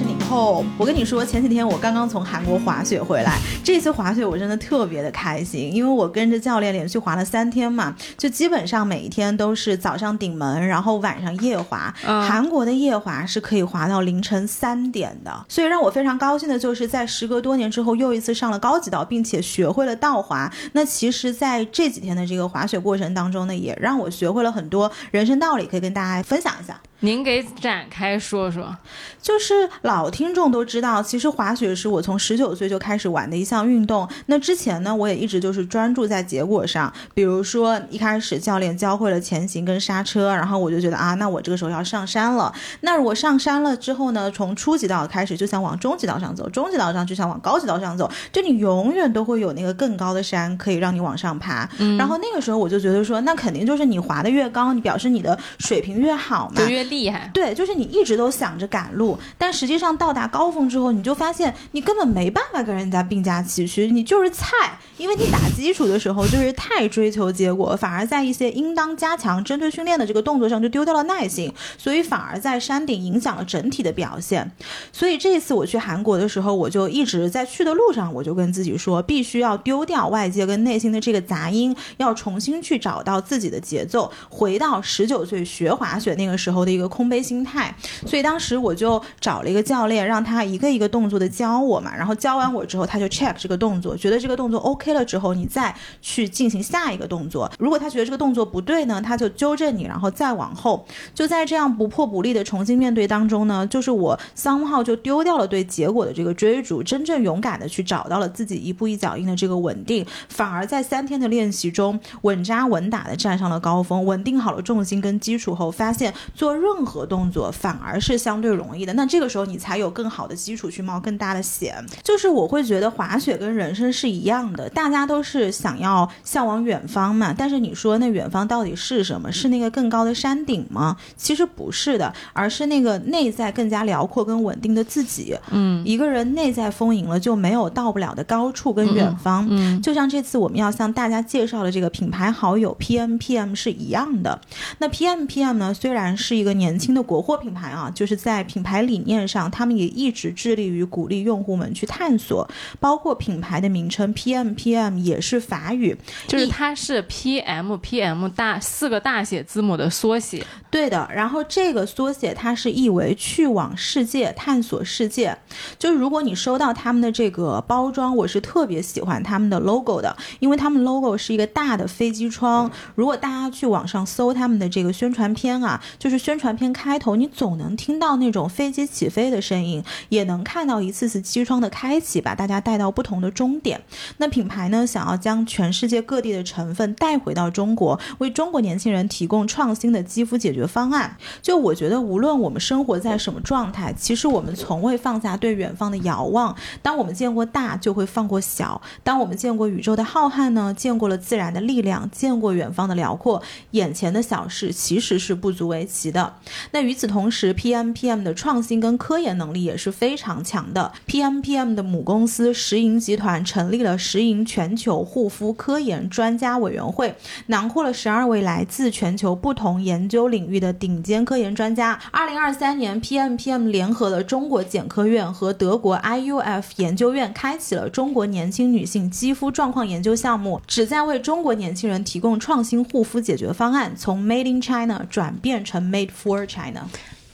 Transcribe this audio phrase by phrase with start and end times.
[0.00, 0.19] functioning.
[0.30, 0.64] 后。
[0.78, 11.92] 我跟你说，前几天我刚刚从韩国滑雪回来，这次滑雪我真的特别的开心，因为我跟着教练连续滑了三天嘛，就基本上每一天都是早上顶门，然后晚上夜滑。
[12.06, 20.50] 嗯韩国的夜滑是可以滑到凌晨三点的，所以让我非常高兴的就是在时隔多年之后又一次上了高级道，并且学会了倒滑。
[20.72, 26.80] 那其实，在这几天的这个滑雪过程当中呢，也让我学会了很多人生道理，可以跟大家分享一下。
[27.02, 28.76] 您给展开说说。
[29.22, 34.06] 就是老听众都知道，其实滑雪是我从十九岁就开始玩的一项运动。
[34.26, 42.52] 那之前呢，我也一直就是专注在结果上，比如说一开始教练教会了前行跟刹车，然后我就觉得啊，那我这个时候要上山了。
[42.82, 51.66] 那如果上山了之后呢，从初级道开始就想往中级道上走，中级道上就想往高级道上走，就你永远都会有那个更高的山可以让你往上爬。
[51.96, 56.68] 然后那个时候我就觉得说，那肯定就是你滑的越高，你表示你的水平越好嘛就。
[56.68, 74.50] 越厉害，对，就是你一直都想着赶路，但实际上到到达高峰之后，你就发现你根本没办法跟人家并驾齐驱，你就是菜，因为你打基础的时候就是太追求结果，反而在一些应当加强针对训练的这个动作上就丢掉了耐心，所以反而在山顶影响了整体的表现。
[74.92, 87.72] 所以这一次我去韩国的时候，我就一直在去的路上，我就跟自己说，必须要丢掉外界跟内心的这个杂音，要重新去找到自己的节奏，回到十九岁学滑雪那个时候的一个空杯心态。
[88.04, 97.50] 所以当时我就找了一个教练，让他一个一个动作的教我嘛，然后教完我之后，他就 check 这个动作，觉得这个动作 OK 了之后，你再去进行下一个动作。
[97.58, 100.86] 如果他觉得这个动作不对呢，他就纠正你，然后再往后。
[101.14, 118.92] 就在这样不破不立的重新面对当中呢，就是我桑浩就丢掉了对结果的这个追逐，真正勇敢的去找到了自己一步一脚印的这个稳定，反而在三天的练习中稳扎稳打的站上了高峰，稳定好了重心跟基础后，发现做任何动作反而是相对容易的。
[118.94, 121.84] 那这个时候你才有更好的基础去冒更大的险。
[122.02, 127.34] 就是我会觉得滑雪跟人生是一样的，大家都是想要向往远方嘛。
[127.36, 129.30] 但是你说那远方到底是什么？
[129.32, 130.96] 是那个更高的山顶吗？
[131.16, 135.36] 其实不是的，而是那个内在更加辽阔跟稳定的自己。
[135.50, 139.46] 嗯一个人内在丰盈了，就没有到不了的高处跟远方。
[139.50, 144.40] 嗯就像这次我们要向大家介绍的这个品牌好友 PMPM 是一样的。
[144.78, 152.48] 那 PMPM 呢，虽然是一个年轻的国货品牌啊，就是在品牌理念上，他们也一直致力于鼓励用户们去探索，
[152.78, 155.96] 包括品牌的名称 PMPM 也是法语，
[156.26, 160.44] 就是它是 P M P M 大四个大写字母的缩写。
[160.70, 165.36] 对的，然后这个缩写它是意为去往世界、探索世界。
[165.78, 172.70] 就是如果你收到他们的这个包装，我是特别喜欢他们的 logo 的，因为他们 logo 是一个大的飞机窗。
[172.94, 179.69] 如果大家去网上搜他们的这个宣传片啊，就是宣传片开头，你总能听到那种飞机起飞的声音，
[180.08, 183.80] 也能看到一次次机窗的开启，把大家带到不同的终点。
[184.18, 191.16] 那品牌呢，想要将全世界各地的成分带回到中国，为中国年轻人提供创新的肌肤解决方案。
[191.42, 196.56] 就我觉得，无论我们生活在什么状态，其实我们从未放下对远方的遥望。
[196.82, 203.42] 当我们见过大，就会放过小；当我们见过宇宙的浩瀚呢，见过了自然的力量，见过远方的辽阔，
[203.72, 206.36] 眼前的小事其实是不足为奇的。
[206.72, 210.92] 那与此同时，PMPM 的创新跟科研能力也是非常强的。
[211.06, 217.14] PMPM 的母公司石银集团成立了石银全球护肤科研专家委员会，
[217.46, 221.98] 囊括了十二位来自全球不同研究领域的顶尖科研专家。
[222.10, 236.88] 二零二三年，PMPM 联合了中国检科院和德国 IUF 研究院，开启了中国年轻女性肌肤状况研究项目，旨在为中国年轻人提供创新护肤解决方案，从 Made in China 转变成 Made for China。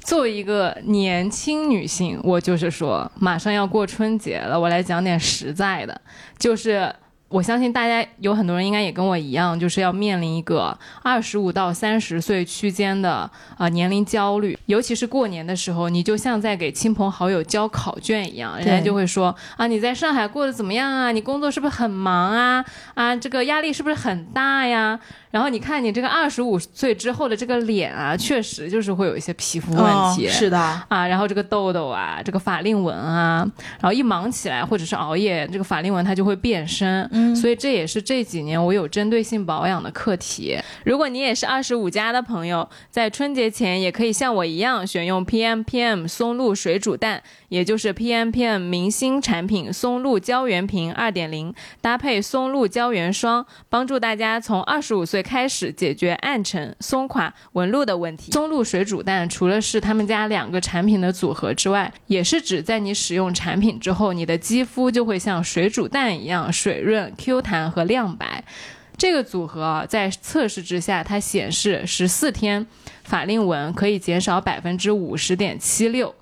[0.06, 6.00] 作为一个年轻女性，我就是说，马上要过春节了，我来讲点实在的，
[6.38, 6.94] 就是。
[7.28, 21.10] 我相信大家有很多人应该也跟我一样，就是要面临一个二十五到三十岁区间的啊、呃年龄焦虑，尤其是过年的时候，你就像在给亲朋好友交考卷一样，人家就会说啊，你在上海过得怎么样啊？
[21.10, 22.64] 你工作是不是很忙啊？
[22.94, 25.00] 啊，这个压力是不是很大呀？
[25.36, 29.84] 然后你看你这个二十五岁之后的这个脸啊，确实就是会有一些皮肤问
[30.16, 33.46] 题，哦、是的，啊，然后这个痘痘啊，这个法令纹啊，
[33.78, 37.06] 然后一忙起来或者是熬夜，这个法令纹它就会变深。
[37.12, 40.58] 嗯所以这也是这几年我有针对性保养的课题。
[40.84, 58.32] 如果你也是二十五加的朋友，在春节前也可以像我一样选用 PM PM 松露水煮蛋，也就是 PM PM 明星产品松露胶原瓶二点零，搭配松露胶原霜，帮助大家从二十五岁开始解决暗沉、松垮、纹路的问题。
[58.32, 68.42] 松露水煮蛋除了是他们家两个产品的组合之外，也是指在你使用产品之后，你的肌肤就会像水煮蛋一样水润、Q 弹和亮白。
[68.98, 72.66] 这个组合啊，在测试之下，它显示十四天
[73.04, 76.14] 法令纹可以减少百分之五十点七六，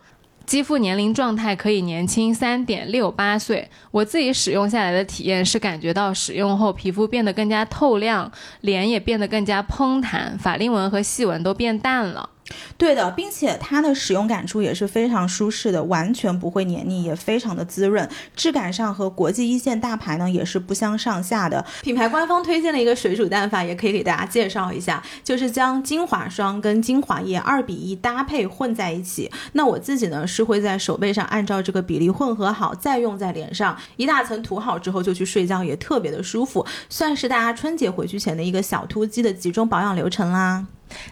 [0.47, 3.69] 肌肤年龄状态可以年轻三点六八岁。
[3.91, 8.31] 我自己使用下来的体验是，感觉到使用后皮肤变得更加透亮，
[8.61, 12.31] 脸也变得更加嘭弹，法令纹和细纹都变淡了。
[12.77, 18.09] 对的，并且它的使用感触也是非常舒适的，完全不会黏腻，也非常的滋润。
[18.37, 21.65] 质感上和国际一线大牌呢也是不相上下的。
[21.83, 29.31] 品牌官方推荐的一个水煮蛋法，也可以给大家介绍一下，就是将精华霜跟精华液二比一搭配混在一起。
[29.53, 40.67] 那我自己呢是会在手背上按照这个比例混合好，再用在脸上，一大层涂好之后就去睡觉，也特别的舒服，算是大家春节回去前的一个小突击的集中保养流程啦。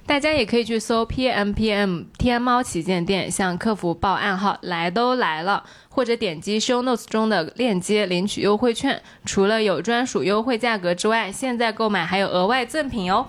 [0.07, 9.03] 大家也可以去搜 P M P M 天猫旗舰店，向客服报暗号“来都来了”，或者点击 Show Notes 中的链接领取优惠券。
[9.25, 13.27] 除了有专属优惠价格之外，现在购买还有额外赠品哦。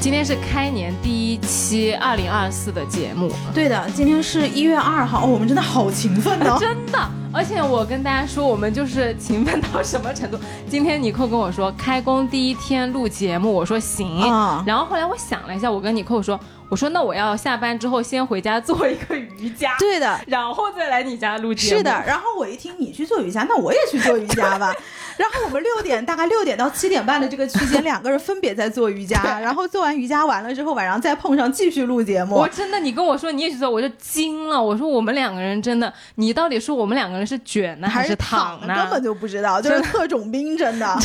[0.00, 6.98] 今天是开年第一期二零二四的节目，对的，今天是一月二号，哦，我们真的好勤奋呢， 真的。
[7.34, 10.38] 而且我跟大家说，我们就是勤奋到什么程度？
[10.68, 14.20] 今天尼寇跟我说开工第一天录节目，我说行。
[14.66, 16.38] 然后后来我想了一下，我跟尼寇说，
[16.68, 21.78] 我说那我要下班之后先回家做一个瑜伽，对的， 然后再来你家录节目。
[21.78, 21.90] 是的。
[22.06, 24.70] 然后我一听你去做瑜伽，那我也去做瑜伽吧。
[25.16, 29.40] 然后我们六点大概六点到七点半的这个区间，两个人分别在做瑜伽。
[29.40, 32.34] 然后做完瑜伽完了之后，晚上再碰上继续录节目。
[32.36, 34.62] 我真的，你跟我说你也去做，我就惊了。
[34.62, 38.74] 我说我们两个人真的，你到底说我们两个人是卷呢还是躺呢？
[38.74, 40.98] 根本就不知道，就是特种兵， 真的，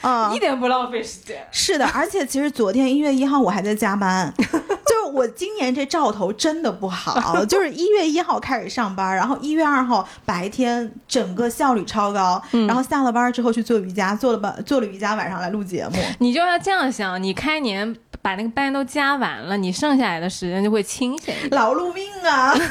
[0.00, 1.46] 啊，一点不浪费时间。
[1.50, 15.96] 是的，而且其实昨天一月一号我还在加班， 就是我今年这兆头真的不好， 就是一月一号开始上班，然后一月二号白天整个效率超高，然后下了班之后去做瑜伽，做了班做了瑜伽，晚上来录节目。
[16.18, 21.34] 你就要这样想，你开年把那个班都加完了，你剩下来的时间就会清闲。
[21.50, 22.54] 劳碌命啊！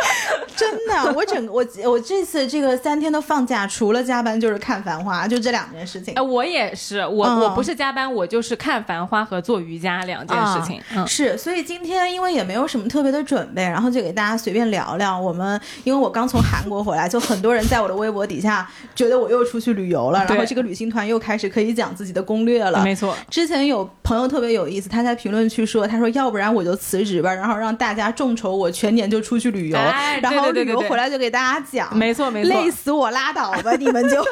[0.56, 6.14] 真的，我整个我我这次这个三天的放假，除了加班就是看繁花，就这两件事情。
[6.14, 10.80] 哎，我也是，我我不是加班，我就是看繁花和做瑜伽两件事情。
[11.06, 15.18] 是，所以今天因为也没有什么特别的准备，然后就给大家随便聊聊。
[15.18, 22.82] 我们因为我刚从韩国回来，就很多人在我的微博底下觉得我又出去旅游了，然后这个旅行团又开始可以讲自己的攻略了。
[22.82, 29.78] 没错，之前有朋友特别有意思，他在评论区说，他说要不然我就辞职吧，然后让大家众筹我全年就出去旅游，
[30.22, 30.50] 然后。
[30.56, 34.24] 旅游回来就给大家讲，没错没错，累死我拉倒吧，你们就，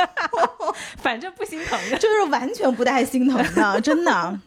[1.02, 4.38] 反正不心疼的， 就是完全不带心疼的，真的。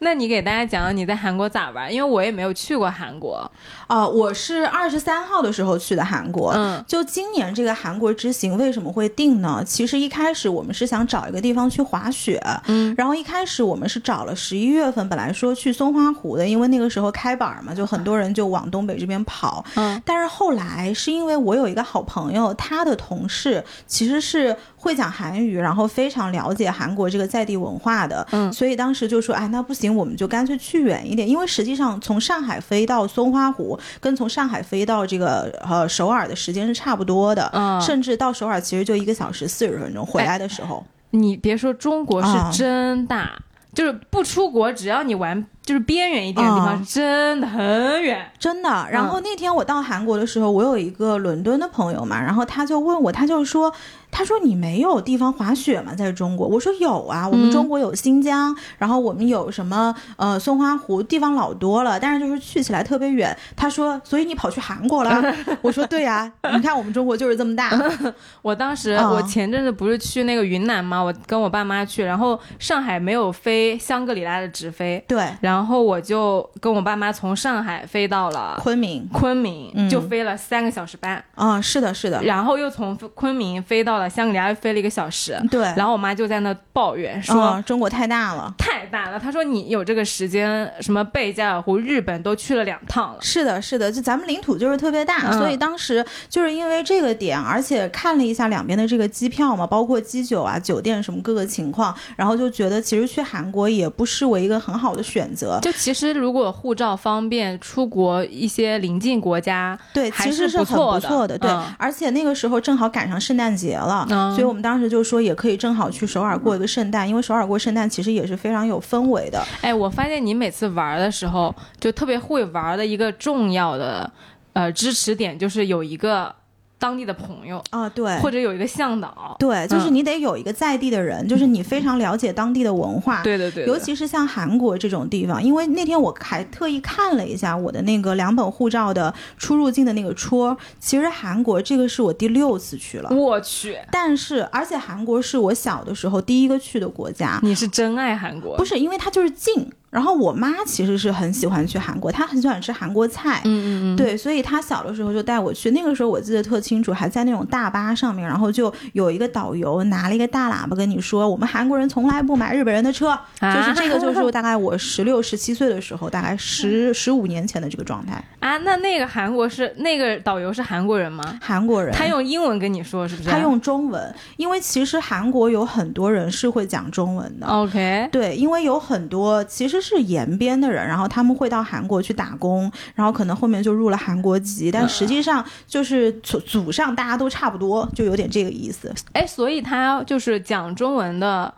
[0.00, 1.92] 那你给大家讲讲你在韩国咋玩？
[1.92, 3.50] 因为我也没有去过韩国。
[3.86, 6.52] 啊，我是二十三号的时候去的韩国。
[6.54, 9.62] 嗯，就今年这个韩国之行为什么会定呢？
[9.64, 12.42] 其实一开始我们是想找一个地方去滑雪。
[12.66, 19.64] 嗯，然后一开始我们是找了十一月份，本来说去松花湖的，因为那个时候开板嘛，就很多人就往东北这边跑。
[19.76, 28.26] 嗯，但是后来是因为我有一个好朋友，他的同事其实是会讲韩语，然后非常了解韩国这个在地文化的。
[28.32, 33.78] 嗯，所以当时就说，哎，那不行，我们就干脆去远一点，因为实际上从上海飞到松花湖。
[34.00, 37.50] 跟从上海飞到这个呃首尔的时间是差不多的，
[37.80, 40.06] 甚至到首尔其实就一个小时四十分钟。
[40.06, 43.30] 回来的时候，你别说中国是真大，
[43.74, 48.68] 就是不出国，只要你玩就是边缘一点的地方，真的很远，真的。
[48.90, 53.72] 然后那天我到韩国的时候，我有一个伦敦的朋友嘛，然后他就问我，他就说。
[54.16, 55.94] 他说：“你没有地方滑雪吗？
[55.94, 65.22] 在中国？”我说：“有啊，我们中国有新疆，然后我们有什么呃松花湖，地方老多了，但是就是去起来特别远。”他说：“所以你跑去韩国了？
[65.60, 67.70] ”我说：“对呀，你看我们中国就是这么大。
[68.40, 70.98] ”我当时我前阵子不是去那个云南吗？
[70.98, 81.22] 我跟我爸妈去，然后上海没有飞香格里拉的直飞，对，然后我就跟我爸妈从上海飞到了昆明，昆明就飞了三个小时半。
[81.34, 84.05] 啊，是的，是的，然后又从昆明飞到了。
[84.06, 88.54] 了香格里拉飞了一个小时，对，然后我妈就在那抱怨说、嗯中国太大了。
[88.56, 93.18] 太大了，她说你有这个时间，什么贝加尔湖、日本都去了两趟了。
[93.20, 105.58] 是的，是的，就咱们领土就是特别大，嗯所以当时就是因为这个点，而且看了一下两边的这个机票嘛，包括机酒啊、酒店什么各个情况，然后就觉得其实去韩国也不失为一个很好的选择。
[105.62, 111.50] 就其实如果护照方便，出国一些邻近国家，对，其实是很不错的对。
[111.50, 119.42] 嗯而且那个时候正好赶上圣诞节了，嗯所以我们当时就说也可以正好去首尔过一个圣诞，因为首尔过圣诞其实也是非常有氛围的。
[119.60, 124.10] 哎，我发现你每次玩的时候，就特别会玩的一个重要的
[124.52, 126.34] 呃支持点，就是有一个
[126.78, 129.34] 当地的朋友，啊，对，或者有一个向导。
[129.38, 143.10] 对，就是嗯你得有一个在地的人，就是你非常了解当地的文化，对对对对尤其是像韩国这种地方，因为那天我还特意看了一下我的那个两本护照的出入境的那个戳，其实韩国这个是我第六次去了。
[143.10, 148.56] 我去，但是，而且韩国是我小的时候第一个去的国家，你是真爱韩国？
[148.56, 149.70] 不是因为它就是近。
[149.96, 155.70] 然后我妈其实是很喜欢去韩国，她很喜欢吃韩国菜，嗯嗯嗯，对，所以她小的时候就带我去。
[155.70, 168.22] 那个时候我记得特清楚，还在那种大巴上面，然后就有一个导游拿了一个大喇叭跟你说：“我们韩国人从来不买日本人的车。”就是这个，就是 大概我十六、十七岁的时候，大概十十五年前的这个状态。
[168.40, 171.38] 啊，那那个韩国是那个导游是韩国人吗？
[171.40, 173.30] 韩国人，他用英文跟你说是不是？
[173.30, 177.46] 他用中文，因为其实韩国有很多人是会讲中文的。
[177.46, 188.92] OK，对，因为有很多其实是延边的人，然后他们会到韩国去打工，然后可能后面就入了韩国籍，但实际上就是祖祖上大家都差不多，就有点这个意思。
[189.12, 191.54] 哎，所以他就是讲中文的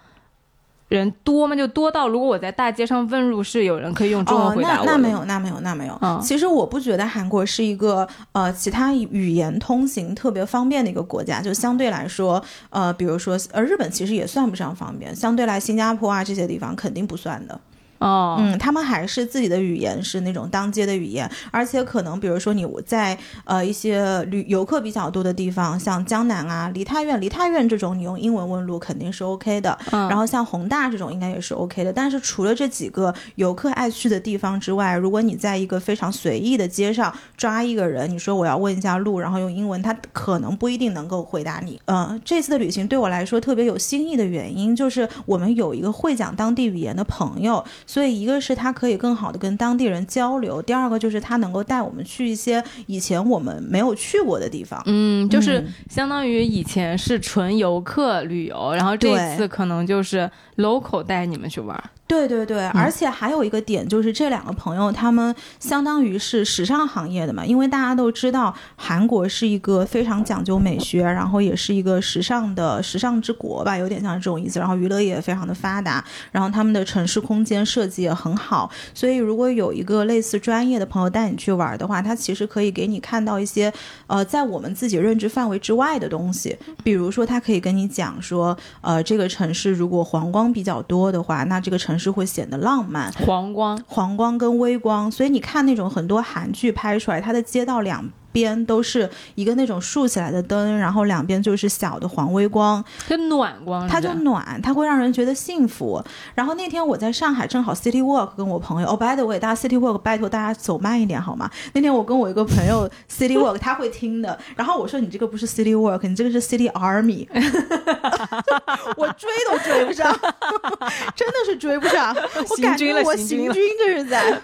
[0.89, 1.55] 人多吗？
[1.55, 5.99] 就多到如果我在大街上问路，是有人可以用中文回答我、哦、那那没有，那没有，那没有。
[6.01, 17.61] 嗯其实我不觉得韩国是一个呃其他语言通行特别方便的一个国家，就相对来说，呃，比如说呃日本其实也算不上方便，相对来新加坡啊这些地方肯定不算的。
[17.99, 29.77] 哦，嗯，他们还是自己的语言是那种当街的语言，而且可能比如说你在呃一些旅游客比较多的地方，像江南啊、梨泰院、梨泰院这种，你用英文问路肯定是 OK 的。
[29.91, 31.93] 嗯然后像宏大这种应该也是 OK 的。
[31.93, 41.81] 但是除了这几个游客爱去的地方之外，如果你在一个非常随意的街上抓一个人，你说我要问一下路，然后用英文，他可能不一定能够回答你。
[41.87, 47.65] 嗯、这次的旅行对我来说特别有新意的原因，就是我们有一个会讲当地语言的朋友。
[47.89, 54.83] 所以一个是他可以更好的跟当地人交流，第二个就是他能够带我们去一些以前我们没有去过的地方。
[54.85, 61.83] 嗯，就是嗯相当于以前是纯游客旅游，然后这一次可能就是 local 带你们去玩。
[62.09, 74.59] 对对对，而且还有一个点就是这两个朋友他们相当于是时尚行业的嘛，因为大家都知道韩国是一个非常讲究美学，然后也是一个时尚的时尚之国吧，有点像这种意思。
[74.59, 83.71] 然后娱乐业也非常的发达，然后他们的城市空间设计也很好，所以如果有一个类似专业的朋友带你去玩的话，他其实可以给你看到一些
[84.07, 93.13] 呃在我们自己认知范围之外的东西，比如说他可以跟你讲说，呃，这个城市如果黄光比较多的话，那这个城市会显得浪漫。
[93.13, 106.03] 黄光，黄光跟微光，所以你看那种很多韩剧拍出来，它的街道两边都是一个那种竖起来的灯，然后两边就是小的黄微光，跟暖光，它就暖，它会让人觉得幸福。
[106.35, 111.51] 然后那天我在上海，正好 City Walk 跟我朋友，哦，by the way，大家 City Walk 拜托大家走慢一点好吗？
[111.73, 117.27] 那天我跟我一个朋友 City Walk， 他会听的，然后我说你这个不是 City Walk，你这个是 City Army，
[118.97, 120.13] 我追都追不上，
[121.17, 122.15] 真的是追不上，
[122.51, 124.41] 我感觉我行军这是在，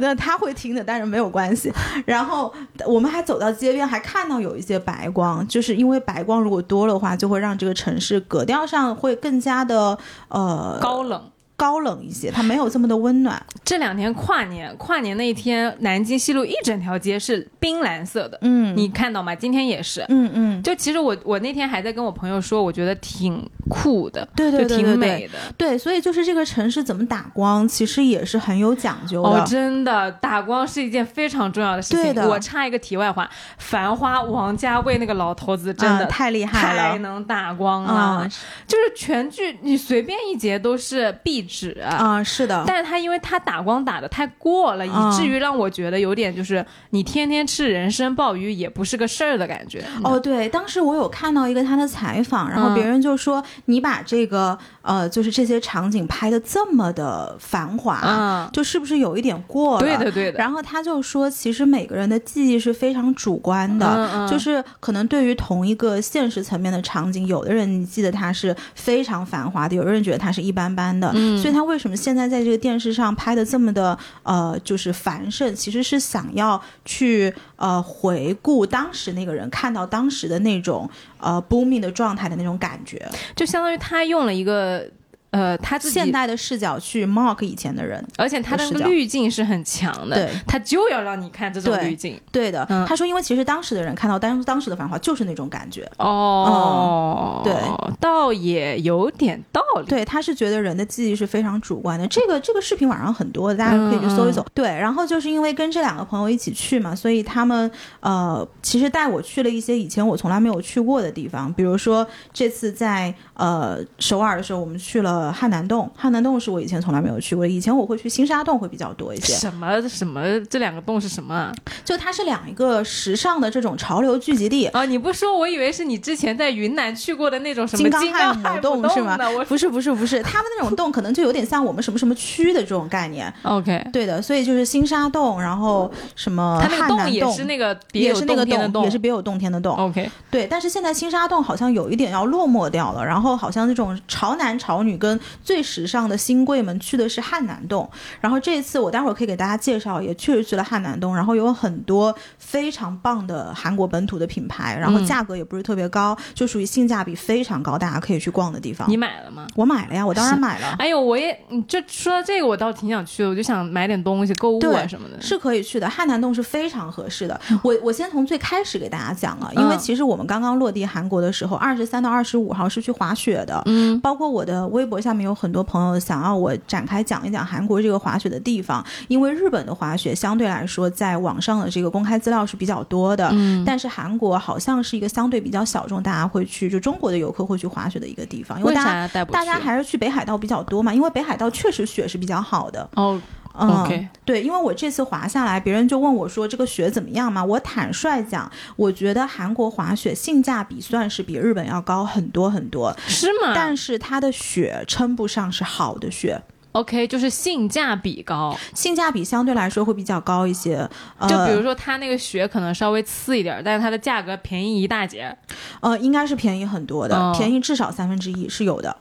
[0.00, 1.72] 那他会听的，但是没有关系。
[2.04, 2.52] 然后
[2.86, 11.22] 我们还走到街边，还看到有一些白光，就是因为白光如果多的话，就会让这个城市格调上会更加的呃高冷。
[11.58, 13.44] 高冷一些，它没有这么的温暖。
[13.64, 19.34] 这两天跨年，跨年那一天，南京西路一整条街是冰蓝色的，嗯你看到吗？
[19.34, 20.04] 今天也是。
[20.08, 25.34] 嗯嗯，就其实我我那天还在跟我朋友说，我觉得挺酷的，对对对就挺美的。
[25.56, 29.28] 对，所以就是这个城市怎么打光，其实也是很有讲究的。
[29.28, 32.00] 哦，真的，打光是一件非常重要的事情。
[32.04, 33.24] 对的我插一个题外话，
[33.58, 38.28] 《繁花》王家卫那个老头子真的、啊太厉害了太能打光了，啊
[38.66, 41.76] 就是全剧你随便一节都是必止。
[41.80, 49.82] 啊，是的，但是他因为他打光打的太过了，以啊至于让我觉得有点就是你天天吃人参鲍鱼也不是个事儿的感觉。
[50.04, 59.80] 哦，对，当时我有看到一个他的采访，然后嗯别人就说、你把这个呃，就是这些场景拍的这么的繁华，嗯就是不是有一点过了？
[59.80, 71.10] 对的对的然后他就说，其实每个人的记忆是非常主观的，就是可能对于同一个现实层面的场景，有的人你记得它是非常繁华的，有的人觉得它是一般般的。
[71.14, 84.88] 嗯所以他为什么现在在这个电视上拍的这么的呃，就是繁盛，其实是想要去呃回顾当时那个人看到当时的那种呃 booming 的状态的那种感觉，就相当于他用了一个
[85.30, 88.04] 呃他自己现代的视角去 mark 以前的人。
[88.16, 92.20] 而且他的滤镜是很强的，对，他就要让你看这种滤镜。
[92.32, 97.54] 对的，嗯他说，因为其实当时的人看到当当时的繁华就是那种感觉，哦，对，
[98.00, 99.86] 倒也有点道理。
[99.86, 102.06] 对，他是觉得人的记忆是非常主观的。
[102.08, 104.44] 这个这个视频网上很多，大家可以去搜一搜。
[104.54, 107.70] 对，然后就是因为跟这两个朋友一起去嘛，所以他们
[108.00, 115.90] 呃，其实带我去了一些以前我从来没有去过的地方，比如说这次在呃首尔的时候，我们去了汉南洞。
[115.96, 119.32] 汉南洞是我以前从来没有去过的，以前我会去新沙洞会比较多一些。
[119.34, 121.54] 什么什么这两个洞是什么啊？
[121.84, 124.66] 就它是两一个时尚的这种潮流聚集地。
[124.68, 133.32] 啊，你不说，我以为是你之前在云南去过的那种什么金刚刚汉姆洞是吗不是不是不是，他们那种洞可能就有点像我们什么什么区的这种概念。
[133.42, 139.76] OK，对的，所以就是新沙洞，然后什么汉南洞也是那个也是那个洞，也是别有洞天的洞。
[139.76, 140.10] OK。
[140.30, 145.07] 对，但是现在新沙洞好像有一点要落寞掉了，然后好像那种潮男潮女跟
[145.42, 147.88] 最时尚的新贵们去的是汉南洞，
[148.20, 158.98] 然后这一次我待会儿可以给大家介绍，也确实去了汉南洞，然后有很多非常棒的韩国本土的品牌，然后嗯价格也不是特别高，就属于性价比非常高，大家可以去逛的地方你。
[158.98, 159.46] 买了吗？
[159.54, 160.74] 我买了呀，我当然买了。
[160.78, 165.22] 哎呦，我也，你这说到这个，我倒挺想去的，我就想买点东西，购物啊对什么的。
[165.22, 167.40] 是可以去的，汉南洞是非常合适的。
[167.62, 173.62] 我我先从最开始给大家讲了，因为嗯其实我们刚刚落地韩国的时候，二十三到二十五号是去滑雪的。
[173.66, 189.24] 嗯，包括我的微博下面有很多朋友想要我展开讲一讲韩国这个滑雪的地方，因为日本的滑雪相对来说在网上的这个公开资料是比较多的，嗯但是韩国好像是一个相对比较小众，大家会去就中国的游客会去滑雪的一个地方，因为为大家？
[189.24, 192.88] 大家还是去北海道比较多嘛，因为北海道确实雪是比较好的。
[192.94, 193.20] 哦
[193.58, 197.44] 嗯 OK 对，因为我这次滑下来，别人就问我说这个雪怎么样嘛？
[197.44, 203.52] 我坦率讲，我觉得韩国滑雪性价比算是比日本要高很多很多，是吗？
[203.54, 206.40] 但是它的雪称不上是好的雪
[206.72, 208.56] ，OK，就是性价比高。
[208.74, 210.88] 性价比相对来说会比较高一些。
[211.18, 215.34] 呃、就比如说它那个雪可能稍微次一点，但是它的价格便宜一大截。
[215.80, 218.96] 呃，应该是便宜很多的，哦便宜至少三分之一是有的。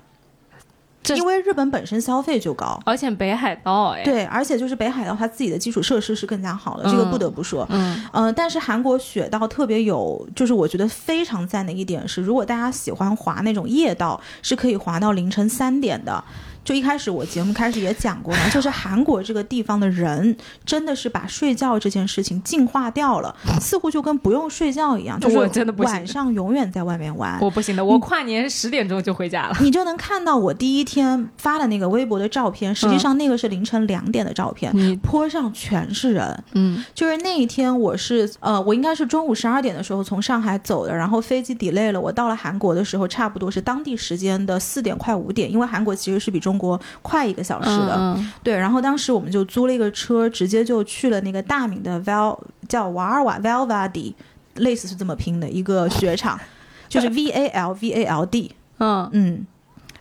[1.08, 2.80] 这因为日本本身消费就高。
[2.86, 7.68] 而且北海道，哎，，对，而且就是北海道它自己的基础设施是更加好的，这个不得不说。
[7.70, 16.24] 嗯，呃，但是韩国雪道特别有，就是我觉得非常赞的一点是，如果大家喜欢滑那种夜道，是可以滑到凌晨三点的。
[16.68, 27.40] 就一开始我节目开始也讲过嘛， 就是韩国这个地方的人真的是把睡觉这件事情进化掉了， 似乎就跟不用睡觉一样，就是我真的不行晚上永远在外面玩。
[27.40, 29.56] 我不行的，我跨年十点钟就回家了。
[29.64, 36.44] 你就能看到我第一天发的那个微博的照片，实际上那个是凌晨两点的照片，你，坡上全是人。
[36.52, 47.96] 嗯，就是那一天，我是呃，我应该是中午十二点的时候从上海走的，然后飞机 delay 了，我到了韩国的时候，差不多是当地时间的四点快五点，因为韩国其实是比中国快一个小时的。
[47.98, 54.14] 嗯对，然后当时我们就租了一个车，直接就去了那个大名的 Val 叫瓦尔瓦 Valvadi，
[54.56, 56.40] 类似是这么拼的一个雪场，
[56.88, 58.52] 就是 V A L V A L D。
[58.80, 59.48] 嗯嗯，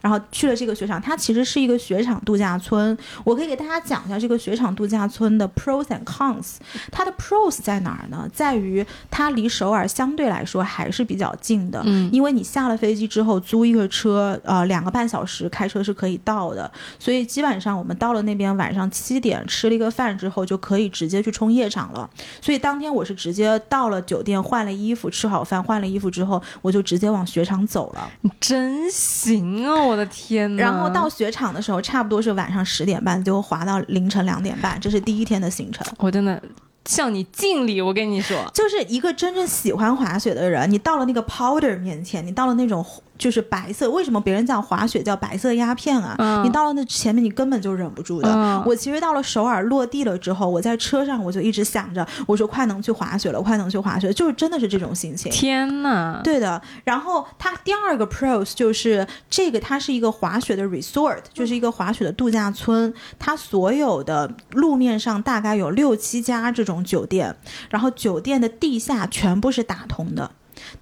[0.07, 2.97] 然后去了这个雪场，它其实是一个雪场度假村。
[3.25, 6.59] 我可以给大家讲一下这个雪场度假村的 pros and cons。
[6.92, 8.31] 它的 pros 在哪儿呢？
[8.33, 16.71] 在于它离首尔相对来说还是比较近的，嗯因为你下了飞机之后租一个车，呃，两个半小时开车是可以到的。
[17.01, 22.09] 所以基本上我们到了那边晚上七点吃了一个饭之后，就可以直接去冲夜场了。
[22.40, 28.09] 所以当天我是直接到了酒店换了衣服，吃好饭换了衣服之后，我就直接往雪场走了。
[28.21, 29.96] 你真行啊！
[29.97, 30.63] 我的天呐。
[30.63, 35.87] 然后到雪场的时候，差不多是晚上十点半，最后滑到凌晨两点半，这是第一天的行程。
[35.99, 36.41] 我真的
[36.85, 42.85] 向你敬礼，我跟你说，就是一个真正喜欢滑雪的人，你到了那个 powder 面前，你到了那种
[43.19, 43.91] 就是白色。
[43.91, 46.15] 为什么别人讲滑雪叫白色鸦片啊？
[46.19, 48.29] 嗯你到了那前面，你根本就忍不住的。
[48.33, 55.31] 嗯我其实到了首尔落地了之后，我在车上我就一直想着，我说快能去滑雪了，快能去滑雪，就是真的是这种心情。
[55.33, 62.93] 天呐，对的，然后它第二个 pros 就是这个，它是一个滑雪的 resort，就是一个滑雪的度假村。
[63.19, 67.37] 它所有的路面上大概有六七家这种酒店，
[67.71, 70.31] 然后酒店的地下全部是打通的。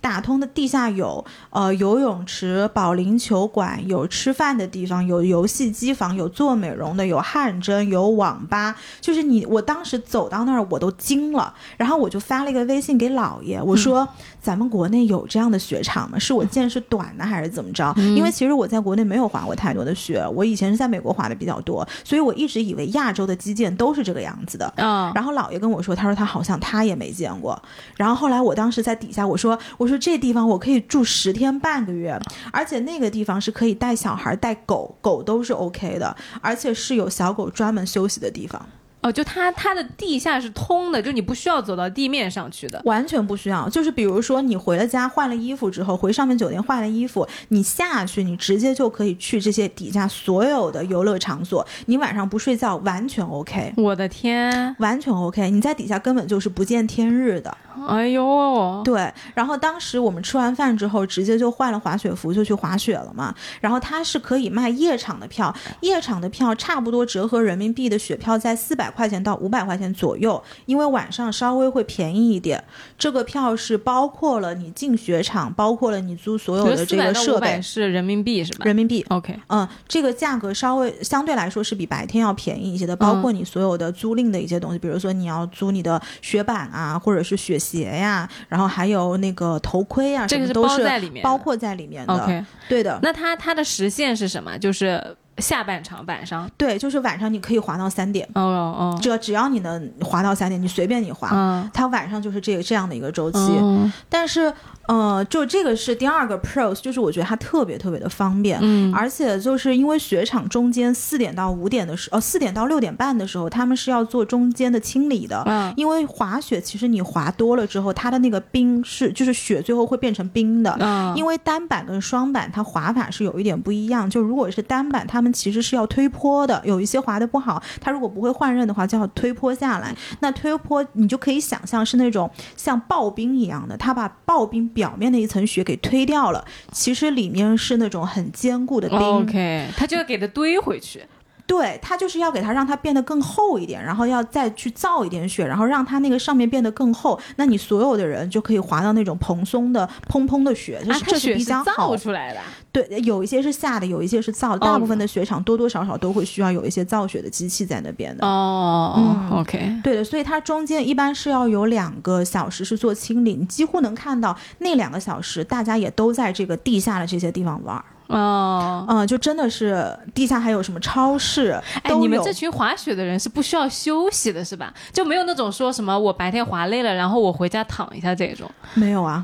[0.00, 8.76] 打通的地下有呃游泳池、保龄球馆，有吃饭的地方，有游戏机房，有做美容的，有汗蒸，有网吧。
[9.00, 14.06] 就是你，我当时走到那儿我都惊了，然后我就发了一个微信给姥爷，我说、
[14.44, 16.18] 咱们国内有这样的雪场吗？
[16.18, 17.94] 是我见识短呢，还是怎么着？
[17.96, 24.66] 因为其实我在国内没有滑过太多的雪，我以前是在美国滑的比较多，所以我一直以为亚洲的基建都是这个样子的。
[24.76, 27.60] 啊，然后姥爷跟我说，他说他好像他也没见过。
[27.96, 32.20] 然后后来我当时在底下我说，我说这地方我可以住十天半个月，
[32.52, 38.60] 而且那个地方是可以带小孩带狗，狗都是 OK 的，而且是有小狗专门休息的地方。
[39.04, 42.80] 哦，就它它的地下是通的，就你不需要走到地面上去的。
[42.86, 57.54] 完全不需要，就是比如说你回了家换了衣服之后，回上面酒店换了衣服，你下去你直接就可以去这些底下所有的游乐场所，你晚上不睡觉完全 OK，我的天，完全 OK，你在底下根本就是不见天日的。
[57.88, 63.34] 哎呦，对，然后当时我们吃完饭之后，直接就换了滑雪服，就去滑雪了嘛。
[63.60, 72.62] 然后它是可以卖夜场的票，夜场的票差不多折合人民币的雪票在四百块钱到五百块钱左右，因为晚上稍微会便宜一点。
[72.98, 78.64] 这个票是包括了你进雪场，包括了你租所有的这个设备，是人民币是吧？
[78.64, 79.04] 人民币。
[79.08, 92.12] OK，嗯，这个价格稍微相对来说是比白天要便宜一些的，包括你所有的租赁的一些东西，比如说你要租你的雪板啊，或者是雪鞋呀、然后还有那个头盔呀，这个是包在里面包括在里面的。
[92.12, 94.58] OK，对的，那它它的实现是什么？
[94.58, 95.02] 就是
[95.38, 96.50] 下半场晚上。
[96.56, 101.28] 对，就是晚上你可以滑到三点，哦哦，这只要你能滑到三点，你随便你滑。
[101.32, 104.52] 嗯，它晚上就是这个这样的一个周期，嗯但是，
[104.86, 115.42] 呃，就这个是第二个 pros，就是我觉得它特别特别的方便，嗯而且就是因为雪场中间四点到五点的时，呃，四点到六点半的时候，他们是要做中间的清理的。
[115.46, 120.76] 嗯因为滑雪其实你滑多了之后，它的那个冰是就是雪最后会变成冰的。
[120.78, 129.96] 嗯，因为单板跟双板它滑法是有一点不一样，就如果是单板，他们其实是要推坡的，有一些滑的不好，它如果不会换刃的话，就要推坡下来。
[130.20, 138.98] 那推坡你就可以想象是那种像刨冰一样的，它把刨冰表面的一层雪给推掉了，其实里面是那种很坚固的冰。
[138.98, 141.02] OK，他就要给它堆回去。
[141.46, 147.20] 对，它就是要给它让它变得更厚一点，然后要再去造一点雪，然后让它那个上面变得更厚。
[147.36, 152.40] 那你所有的人就可以滑到那种蓬松的、蓬蓬的雪，这啊，是、这是比较好造出来的。
[152.72, 154.58] 对，有一些是下的，有一些是造的。
[154.60, 158.26] 大部分的雪场多多少少都会需要有一些造雪的机器在那边的。
[158.26, 167.84] 哦、嗯 o k 对的，所以它中间一般是要有两个小时是做清理，你几乎能看到那两个小时，大家也都在这个地下的这些地方玩儿。
[168.06, 174.72] 哦，嗯，就真的是地下还有什么超市，哎，你们这群滑雪的人是不需要休息的，是吧？
[174.92, 178.50] 就没有那种说什么我白天滑累了，然后我回家躺一下这种。
[178.74, 179.22] 没有啊？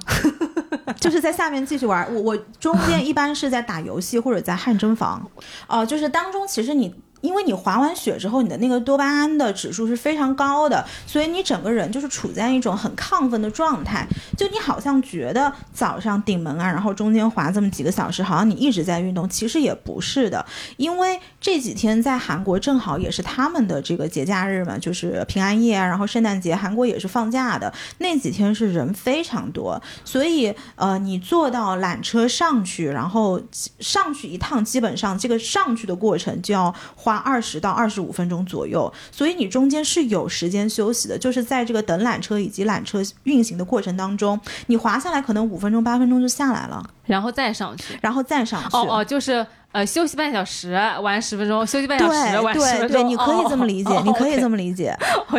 [0.98, 2.06] 就是在下面继续玩。
[2.14, 5.30] 我我中间一般是在打游戏或者在汗蒸房，
[5.68, 6.94] 哦、就是当中其实你。
[7.20, 14.06] 因为你滑完雪之后，你的那个多巴胺的指数是非常高的，所以你整个人就是处在一种很亢奋的状态。
[14.36, 20.44] 就你好像觉得早上顶门啊，然后中间滑这么几个小时，好像你一直在运动，其实也不是的。
[20.76, 27.72] 因为这几天在韩国正好也是他们的这个节假日嘛，就是平安夜啊，然后圣诞节，韩国也是放假的。
[27.98, 33.40] 那几天是人非常多，所以呃，你坐到缆车上去，然后
[33.78, 47.98] 上去一趟，基本上这个上去的过程就要花花二十到二十五分钟左右，所以你中间是有时间休息的，就是在这个等缆车以及缆车运行的过程当中，你滑下来可能五分钟八分钟就下来了，然后再上去。
[48.00, 48.68] 然后再上去。
[48.76, 53.08] 哦哦，就是呃休息半小时玩十分钟，休息半小时对玩十对对，分钟。
[53.08, 54.96] 你可以这么理解，哦你可以这么，理解。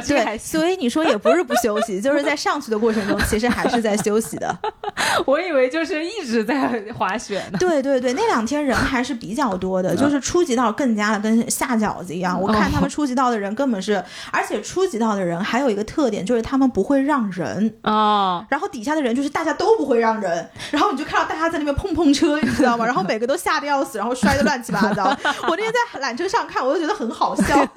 [0.08, 4.58] 对，所以你说也不是不休息， 就是在上去的过程中，其实还是在休息的。
[5.26, 7.58] 我以为就是一直在滑雪呢。
[7.60, 12.40] 对对对，那两天人还是比较多的，就是初级道更加的跟下饺子一样。
[12.40, 17.74] 我看他们初级道的人根本是，而且初级道的人还有一个特点，就是他们不会让人。
[17.84, 22.84] 哦，然后底下的人就是大家都不会让人，然后你就看到大家在那边碰碰车，你知道吗？
[22.86, 25.06] 然后每个都吓得要死，然后摔得乱七八糟。
[25.48, 27.68] 我那天在缆车上看，我都觉得很好笑。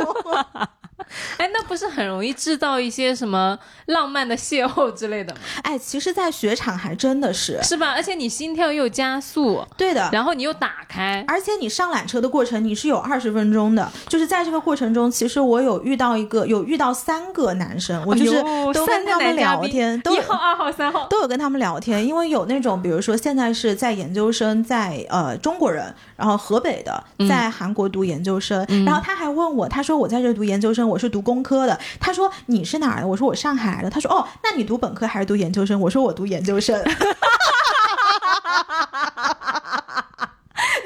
[1.39, 5.41] 哎，那不是很容易制造一些什么浪漫的邂逅之类的吗？
[5.63, 7.93] 哎，其实，在雪场还真的是是吧？
[7.93, 10.09] 而且你心跳又加速，对的。
[10.13, 18.41] 然后你又打开，而且你上缆车的过程你是有二十分钟的，就是在这个过程中，其实我有遇到一个，有遇到三个男生，我就是
[18.73, 33.07] 都跟他们聊天，一号、二号、三号都有跟他们聊天，因为有那种，比如说现在是在研究生，在呃中国人，然后河北的在韩国读研究生，然后他还问我，他说我在这读研究生，我是读工科的，他说你是哪儿的？
[33.09, 35.81] 我说我上海的，他说哦，那你读本科还是读研究生？
[35.81, 36.83] 我说我读研究生。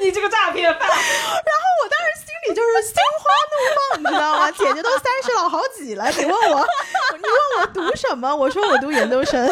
[0.01, 0.87] 你这个诈骗犯！
[0.87, 0.97] 然后
[1.83, 4.49] 我当时心里就是心花怒放，你知道吗？
[4.51, 6.67] 姐姐都三十老好几了，你问我，
[7.17, 8.33] 你问我读什么？
[8.33, 9.45] 我说我读研究生。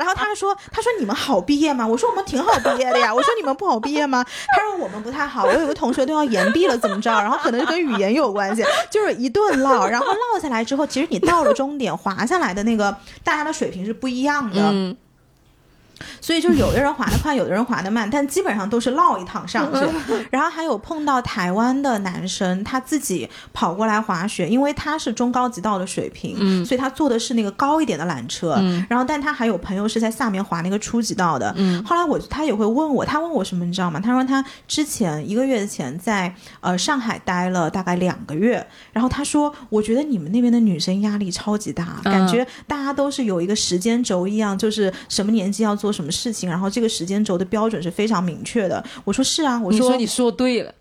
[0.00, 1.86] 然后他说，他说你们好毕业吗？
[1.86, 3.14] 我说我们挺好毕业的呀。
[3.14, 4.24] 我说你们不好毕业吗？
[4.56, 5.44] 他说我们不太好。
[5.44, 7.10] 我有个同学都要延毕了，怎么着？
[7.10, 9.86] 然后可能就跟语言有关系，就是一顿唠。
[9.86, 14.72] 然后唠下来之后，其实你到了终点滑下来的那个，大家的水平是不一样的。
[16.20, 19.80] 所以就是有的人滑得快，有的人滑得慢， 但基本上都是绕一趟上去。
[20.30, 28.56] 然后还有碰到台湾的男生，他自己跑过来滑雪，因为他是中高级道的水平，所以他坐的是那个高一点的缆车。
[28.88, 31.54] 然后，但他还有朋友是在下面滑那个初级道的。
[31.84, 34.00] 后来我他也会问我，他问我什么，你知道吗？
[34.00, 45.89] 他说他之前一个月前在呃上海待了大概两个月，然后他说，我觉得你们那边的女生压力超级大，感觉大家都是有一个时间轴一样，就是什么年纪要做。
[45.92, 46.48] 什么事情？
[46.48, 48.84] 然后这个时间轴的标准是非常明确的。
[49.04, 50.74] 我说是啊，我说你说对了。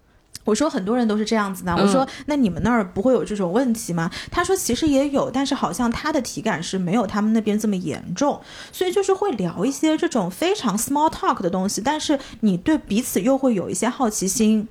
[0.46, 1.76] 我说很多人都是这样子的。
[1.76, 4.10] 我说那你们那儿不会有这种问题吗？
[4.32, 8.40] 他说其实也有，但是好像他的体感是没有他们那边这么严重。
[8.72, 14.68] 所以就是会聊一些这种非常 small talk 的东西，但是你对彼此又会有一些好奇心。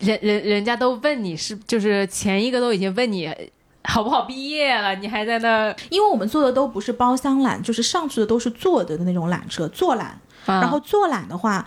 [0.00, 3.32] 人人人家都问你是，就是前一个都已经问你。
[3.84, 4.22] 好不好？
[4.22, 5.74] 毕业了，你还在那？
[5.90, 10.06] 因为我们坐的都不是包厢缆，就是上去的都是坐的的那种缆车，坐缆。
[10.46, 11.66] 然后坐缆的话。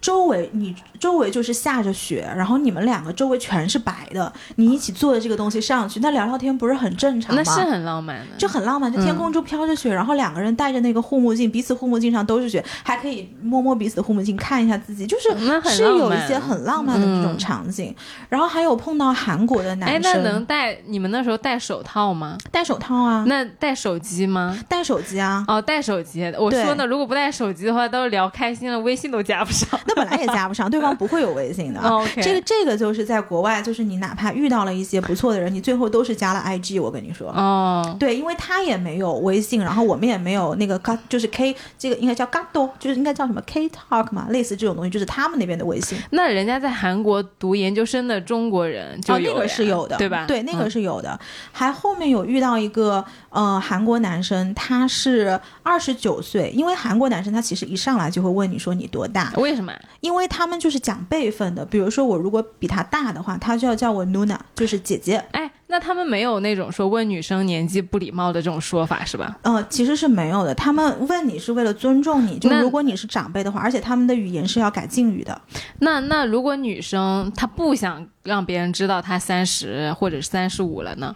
[0.00, 7.42] 周围你周围就是下着雪，然后你们两个周围全是白的，你一起坐的这个东西上去，那聊聊天不是很正常吗？
[7.44, 15.28] 那是很浪漫的，就很浪漫，就天空中飘着雪，然后两个人戴着那个护目镜，彼此护目镜上都是雪，还可以摸摸彼此的护目镜，看一下自己，就是
[15.68, 17.94] 是有一些很浪漫的那种场景。
[18.28, 20.78] 然后还有碰到韩国的男生，哎，那能戴？
[20.86, 22.38] 你们那时候戴手套吗？
[22.50, 23.24] 戴手套啊。
[23.26, 24.58] 那戴手机吗？
[24.68, 25.44] 戴手机啊。
[25.48, 26.24] 哦，戴手机。
[26.38, 29.68] 我说呢，如果不戴手机的话，都聊开心了，微信都加不上。
[29.88, 31.80] 那本来也加不上， 对方不会有微信的。
[32.22, 36.80] 这个这个就是在国外，就是你哪怕遇到了一些不错的人，你最后都是加了 IG。
[36.80, 45.98] 我跟你说，哦，对，因为他也没有微信，然后我们也没有那个就是 K，这个应该叫 Gado，就是应该叫什么 K Talk 嘛，类似这种东西，就是他们那边的微信。
[46.10, 50.26] 那人家在韩国读研究生的中国人，就那个是有的，对吧？
[50.26, 51.18] 对，那个是有的。
[51.52, 59.32] 还后面有遇到一个呃韩国男生，他是二十九岁，因为韩国男生他其实一上来就会问你说你多大？
[59.36, 59.72] 为什么？
[60.00, 65.16] 因为他们就是讲辈分的，比如说我如果比他大的话，他就要叫我 Nuna，就是姐姐。
[65.32, 69.36] 哎，那他们没有那种说问女生年纪不礼貌的这种说法是吧？
[69.42, 70.54] 呃，其实是没有的。
[70.54, 75.40] 他们问你是为了尊重你，就如果你是长辈的话，而且他们的语言是要改敬语的。
[75.80, 81.14] 那那如果女生她不想让别人知道她三十或者是三十五了呢？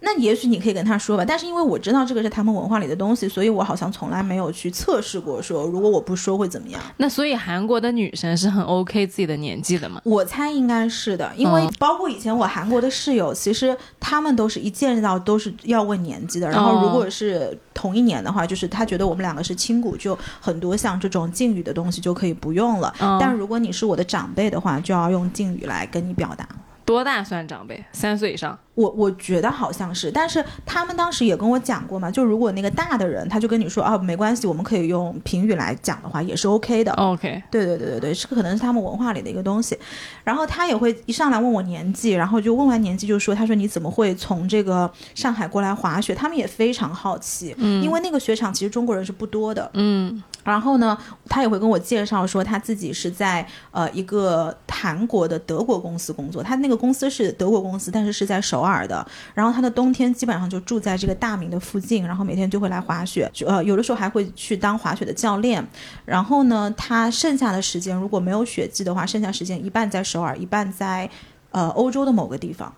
[0.00, 6.80] 那也许你可以跟他说吧，但是因为我知道这个是他们文化里的东西，所以我好像从来没有去测试过，说如果我不说会怎么样。
[6.98, 10.00] 那所以韩国的女生是很 OK 自己的年纪的吗？
[10.04, 16.48] 我猜应该是的，因为包括以前我韩国的室友，其实他们都是一见到都是要问年纪的。
[16.48, 22.94] 然后如果是同一年的话，就是他觉得我们两个是亲骨，就很多像这种敬语的东西就可以不用了。
[23.20, 26.48] 但如果你是我的长辈的话，就要用敬语来跟你表达。
[26.88, 27.84] 多大算长辈？
[27.92, 28.58] 三岁以上？
[28.74, 36.90] 我我觉得好像是，但是他们当时也跟我讲过嘛，就如果那个大的人，他就跟你说啊，没关系，我们可以用评语来讲的话，也是 OK 的。
[36.92, 39.76] OK，对对对对对，这个可能是他们文化里的一个东西。
[40.24, 46.14] 然后他也会一上来问我年纪，然后就问完年纪就说，他说你怎么会从这个上海过来滑雪？
[46.14, 50.22] 他们也非常好奇，嗯，因为那个雪场其实中国人是不多的，嗯。
[50.48, 59.06] 然后呢，他也会跟我介绍说他自己是在呃一个韩国的德国公司工作，他那个公司是德国公司，但是是在首尔的。
[59.34, 65.66] 然后他的冬天基本上就住在这个大明的附近，然后每天就会来滑雪，呃，有的时候还会去当滑雪的教练。
[66.04, 71.08] 然后呢，他剩下的时间如果没有雪季的话，剩下时间一半在首尔，一半在
[71.50, 72.72] 呃欧洲的某个地方。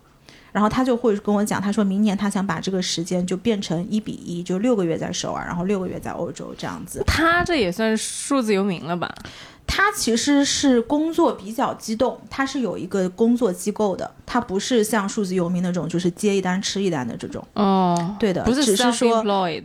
[0.52, 7.02] 然后他就会跟我讲，他说明年他想把这个时间就变成一比一，就六个月在首尔，然后六个月在欧洲这样子。
[7.06, 9.14] 他这也算数字游民了吧？
[9.72, 17.46] 他其实是工作比较激动，他是有一个工作机构的，他不是像数字游民那种，就是接一单吃一单的这种。
[17.54, 19.22] 哦，对的，不是只是说。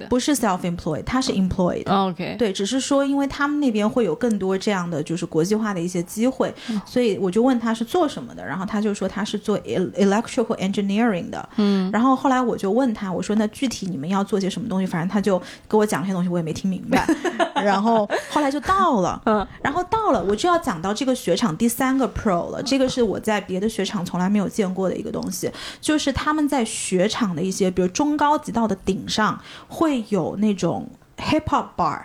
[0.09, 1.83] 不是 self-employed，他是 employed。
[1.91, 6.53] OK，对，只是说，因为他们那边会有更多这样的就是国际化的一些机会，
[6.85, 14.85] 所以我就问他是做什么的，然后他就说他是做 el- electrical engineering 的，嗯，然后后来我就问他，我说那具体你们要做些什么东西？
[14.85, 17.07] 反正他就给我讲这些东西，我也没听明白，
[17.55, 32.01] 然后后来就到了，嗯，然后到了我就要讲到这个雪场第三个 pro 了，这个是我在别的雪场从来没有见过的一个东西，就是他们在雪场的一些，比如中高级道的顶上会有那种 hip hop bar。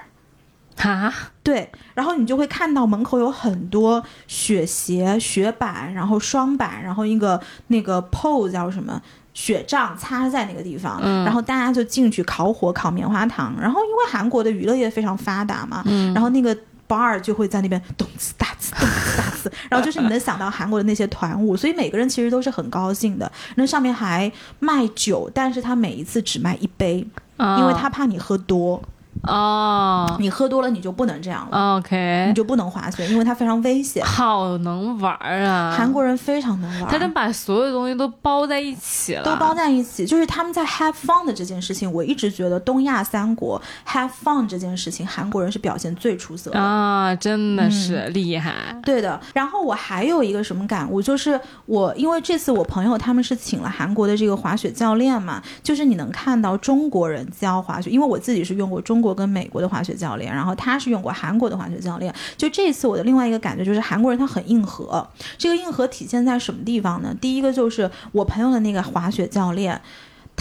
[0.77, 8.99] 哈，对，然后你就会看到门口有很多雪鞋、雪板，然后双板，然后一个那个 pole 叫什么
[9.35, 13.55] 雪杖插在那个地方，嗯然后大家就进去烤火、烤棉花糖。
[13.61, 16.57] 然后因为韩国的娱乐业非常发达嘛，嗯然后那个
[16.91, 23.31] bar 就会在那边咚呲大呲咚呲大呲，然后就是你能想到韩国的那些团舞，所以每个人其实都是很高兴的。
[23.55, 27.07] 那上面还卖酒，但是他每一次只卖一杯，
[27.39, 28.83] 因为他怕你喝多，
[29.23, 31.77] 哦你喝多了你就不能这样了。
[31.77, 34.05] ，OK，你就不能滑雪，因为它非常危险。
[34.05, 35.75] 好能玩儿啊！
[35.77, 40.07] 韩国人非常能玩，他能把所有东西都包在一起了，都包在一起。
[40.07, 46.59] 就是他们在 have fun 的这件事情，我一直觉得东亚三国 have fun 这件事情，韩国人是表现最出色的。
[46.59, 48.53] 啊，真的是厉害。
[48.83, 62.15] 对的，然后我还有一个什么感悟，就是我因为这次我朋友他们是请了韩国的这个滑雪教练嘛，就是你能看到中国人教滑雪，因为我自己是用过中国跟美国的滑雪教练，然后他是用过韩国的滑雪教练。
[62.37, 67.15] 就这次我的另外一个感觉就是韩国人他很硬核，这个硬核体现在什么地方呢？
[67.21, 69.81] 第一个就是我朋友的那个滑雪教练。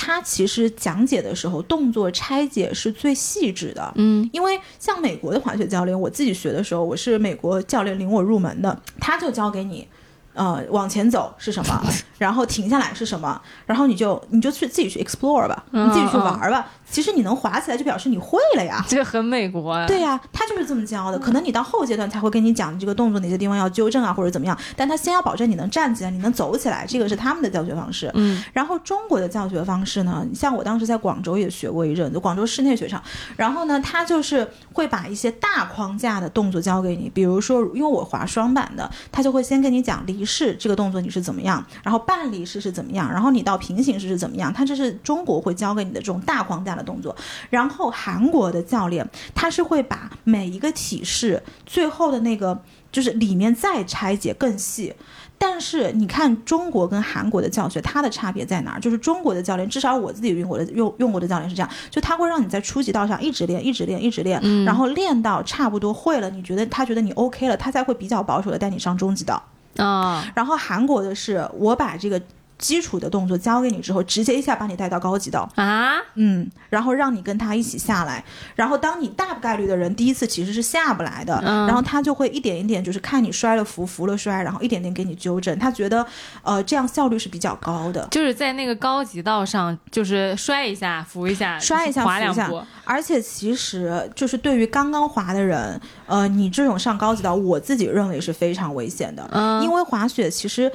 [0.01, 3.91] 他其实讲解的时候，动作拆解是最细致的。
[3.95, 9.85] 嗯，因为像美国的滑雪教练，我自己学的时候，我是美国教练领我入门的，他就教给你，
[10.33, 11.83] 呃，往前走是什么，
[12.17, 16.67] 然后停下来是什么，然后你就你就去自己去 explore 吧，你自己去玩吧。
[16.89, 18.83] 其实你能滑起来，就表示你会了呀。
[18.87, 19.85] 这很美国啊。
[19.85, 21.19] 对呀、他就是这么教的。
[21.19, 24.57] 可能你到后阶段才会跟你讲这个动作哪些地方要纠正啊，或者怎么样。
[24.75, 28.09] 但他先要保证你能站起来，你能走起来，这个是他们的教学方式。
[28.15, 32.99] 嗯，然后中国的教学方式呢，像我当时在广州也学过一阵子，广州室内学场。
[33.35, 44.53] 然后呢，他就是会把一些大框架的动作教给你，比如说，因为我滑双板的，他就会先跟你讲离式这个动作你是怎么样，然后半离式是怎么样，然后你到平行式是怎么样。
[44.53, 47.15] 它这是中国会教给你的这种大框架的动作。
[47.49, 52.61] 然后韩国的教练他是会把每一个体式最后的那个
[52.91, 54.93] 就是里面再拆解更细。
[55.41, 58.79] 但是你看中国跟韩国的教学，它的差别在哪儿？
[58.81, 69.41] 就是中国的教练，至少我自己用过的用用过的教练是这样，就他会让你在初级道上一直练，一直练，一直练，然后练到差不多会了，你觉得他觉得你 OK 了，他才会比较保守的带你上中级道。
[69.79, 72.21] 啊，然后韩国的是，我把这个
[72.59, 75.49] 基础的动作教给你之后，直接一下把你带到高级道。
[75.55, 86.05] 啊，嗯，然后让你跟他一起下来，然后当你大概率的人第一次其实是下不来的，嗯然后他就会一点一点就是看你摔了扶，扶了摔，然后一点点给你纠正，他觉得
[86.43, 88.05] 呃这样效率是比较高的。
[88.11, 92.61] 就是在那个高级道上，就是摔一下，扶一下，摔一下扶一下滑两步。
[92.83, 100.69] 而且其实就是对于刚刚滑的人，呃，你这种上高级道，我自己认为是非常危险的，嗯，因为滑雪其实。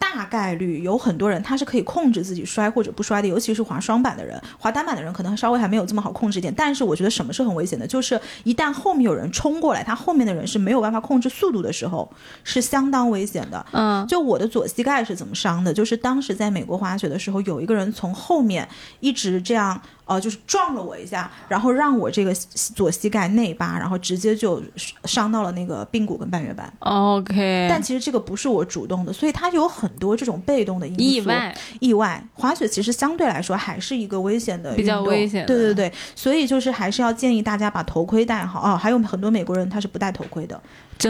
[0.00, 6.52] 大概率有很多人他是可以控制自己摔或者不摔的，尤其是滑双板的人，滑单板的人可能稍微还没有这么好控制一点。
[6.56, 12.10] 但是我觉得什么是很危险的，就是一旦后面有人冲过来，他后面的人是没有办法控制速度的时候，
[12.42, 13.64] 是相当危险的。
[13.72, 15.72] 嗯，就我的左膝盖是怎么伤的？
[15.72, 18.66] 就是当时在美国滑雪的时候，有一个人从后面
[19.00, 19.80] 一直这样，
[20.10, 24.60] 呃，就是撞了我一下，然后让我这个左膝盖内八，然后直接就
[25.04, 26.72] 伤到了那个髌骨跟半月板。
[26.80, 31.00] OK，但其实这个不是我主动的，所以它有很多这种被动的因素。
[31.00, 38.76] 意外，意外，滑雪其实相对来说还是一个危险的运动，比较危险对对对，所以就是还是要建议大家把头盔戴好哦。
[38.76, 40.60] 还有很多美国人他是不戴头盔的，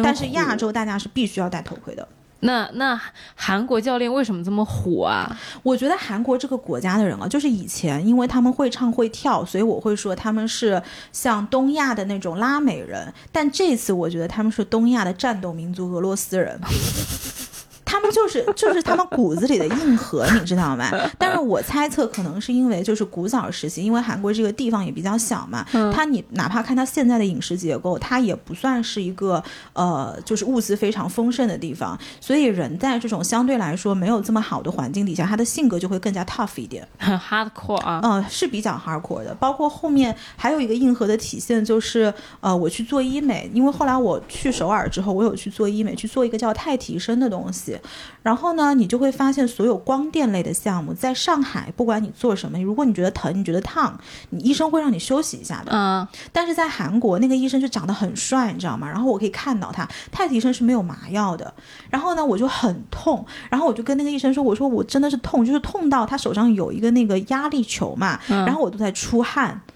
[0.02, 2.06] 但是亚洲大家是必须要戴头盔的。
[2.40, 3.00] 那那
[3.34, 5.36] 韩国教练为什么这么火啊？
[5.62, 13.12] 我觉得韩国这个国家的人啊，就是以前因为他们会唱会跳，所以我会说他们是像东亚的那种拉美人。
[13.30, 16.58] 但这次我觉得他们是东亚的战斗民族俄罗斯人。
[17.90, 20.88] 他们就是 就是他们骨子里的硬核，你知道吗？
[21.18, 36.86] 但是我猜测可能是因为就是古早时期，因为韩国这个地方也比较小嘛，它你哪怕看它现在的饮食结构，它也不算是一个呃就是物资非常丰盛的地方，所以人在这种相对来说没有这么好的环境底下，他的性格就会更加 tough 一点。
[36.98, 38.00] 很 hardcore 啊。
[38.04, 39.34] 嗯，是比较 hardcore 的。
[39.34, 47.76] 包括后面还有一个硬核的体现，就是呃，我去做医美，因为后来我去首尔之后，我有去做医美，去做一个叫泰提升的东西。
[48.22, 53.98] 然后呢，你就会发现，所有光电类的项目，在上海，不管你做什么，如果你觉得疼，你觉得烫，
[54.30, 55.72] 你医生会让你休息一下的。
[55.72, 58.88] 嗯，但是在韩国，那个医生就长得很帅，你知道吗？
[58.88, 61.52] 然后我可以看到他，泰迪生是没有麻药的。
[61.88, 69.60] 然后呢，我就很痛，然后我就跟那个医生说，我说我真的是痛，就是痛到他手上有一个那个压力球嘛，然后我都在出汗。
[69.64, 69.70] 嗯，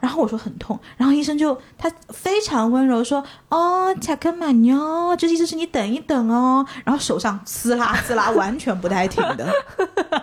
[0.00, 9.52] 然后我说很痛，然后医生就他非常温柔说，哦，恰克曼妞，这意思是你等一等哦，然后手上撕拉撕拉，完全不带停的，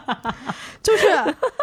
[0.82, 1.04] 就是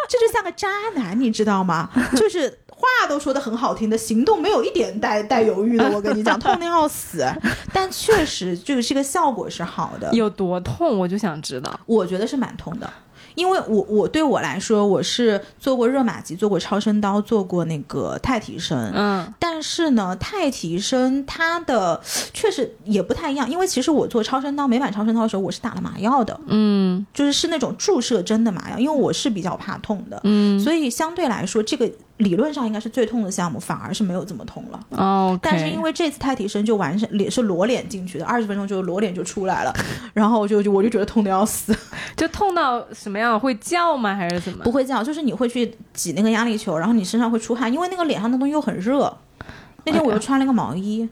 [0.07, 1.89] 这就像个渣男，你知道吗？
[2.15, 7.25] 就是话都说的很好听的，行动没有一点带带犹豫的，我跟你讲，痛的要死，
[7.73, 12.87] 但确实就是这个效果是好的，有多痛我就想知道，我觉得是蛮痛的。
[13.35, 22.01] 因为我我对我来说，我是做过热玛吉，做过超声刀，做过那个钛提升，嗯，但是呢，钛提升它的
[22.33, 27.05] 确实也不太一样，因为其实我做超声刀美版超声刀的时候，我是打了麻药的，嗯。
[27.13, 31.89] 就是是那种注射针的麻药，因为我是比较怕痛的，嗯，所以相对来说，这个
[32.23, 34.79] 理论上应该是最痛的项目，反而是没有这么痛了。
[34.91, 39.73] 哦，但是因为这次泰体生就完全脸是裸脸进去的，二十分钟就裸脸就出来了，
[40.13, 41.75] 然后我就就我就觉得痛的要死。
[42.15, 44.15] 就痛到什么样会叫吗？
[44.15, 44.71] 还是怎么不？
[44.71, 49.15] 会叫，就是你会去挤那个压力球，然后你身上会出汗，因为那个脸上的东西又很热。
[49.85, 51.07] 那天我又穿了个毛衣，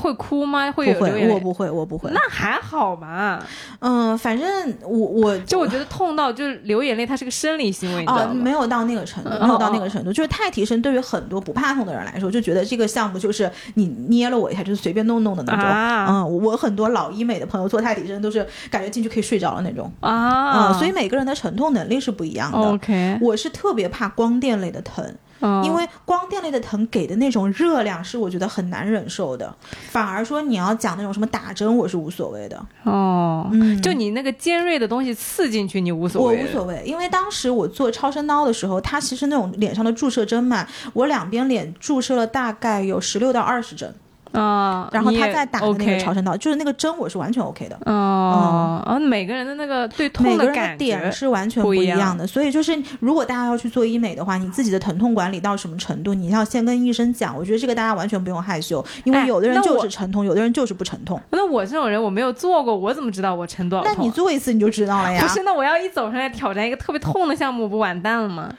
[0.00, 0.70] 会哭吗？
[0.72, 2.10] 会有流眼泪我不会，我不会。
[2.12, 3.44] 那还好吧。
[3.80, 8.26] 嗯，反正我我就我觉得痛到就是流眼泪，它是个生理行为，啊？
[8.34, 10.12] 没有到那个程度，嗯没有到那哦个程度。
[10.12, 15.64] 就是太提升，对于很多不怕痛的人来说，就觉得这个项目就是你捏了我一下，就是随便弄弄的那种。
[15.64, 19.90] 啊嗯，我很多老医美的朋友做太提升，都是感觉进去可以睡着了那种。
[20.00, 22.58] 啊，嗯，所以每个人的承痛能力是不一样的。
[22.58, 25.04] OK，我是特别怕光电类的疼，
[25.40, 25.64] 嗯。
[25.64, 29.54] 因为光电类的疼给的那种热量是我觉得很难忍受的，
[29.90, 32.60] 反而说你要讲那种什么打针，我是无所谓的。
[32.84, 33.80] 哦，嗯。
[33.82, 36.36] 就你那个尖锐的东西刺进去，你无所谓。
[36.36, 43.94] 我，无所谓，因为当时我做超声刀的时候，它其实那种脸上的注射针嘛，我两边脸注射了大概有十六到二十针，
[44.32, 47.78] 啊，然后他再打的那个超声刀，就是那个针我是完全 OK 的。
[47.86, 57.36] 哦，啊，每个人的那个对痛每个人感的点觉是完全不一样的，所以就是如果大家要去做医美的话，你自己的疼痛管理到什么程度，你要先跟医生讲。
[57.36, 61.20] 我觉得这个大家完全不用害羞，因为哎有的人就是疼痛，有的人就是不疼痛。
[61.30, 63.94] 那我这种人我没有做过，我怎么知道我疼多少痛？
[63.96, 68.50] 那你做一次你就知道了呀不，是，那我要一走上来挑战一个特别痛的项目，不完蛋了吗？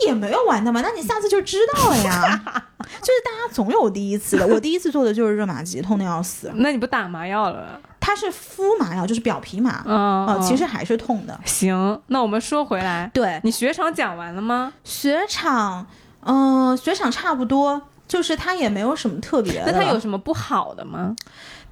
[0.00, 2.42] 也没有完的嘛，那你下次就知道了呀。
[3.00, 6.50] 就是大家总有第一次的，我第一次做的就是热玛吉，痛的要死。
[6.56, 7.80] 那你不打麻药了？
[8.00, 11.38] 它是敷麻药，就是表皮麻，嗯，呃，其实还是痛的。
[11.44, 12.00] 行。
[12.08, 14.72] 那我们说回来，对，你雪场讲完了吗？
[14.82, 15.86] 雪场，
[16.24, 19.70] 嗯、雪场差不多，就是它也没有什么特别的。
[19.70, 21.14] 那它有什么不好的吗？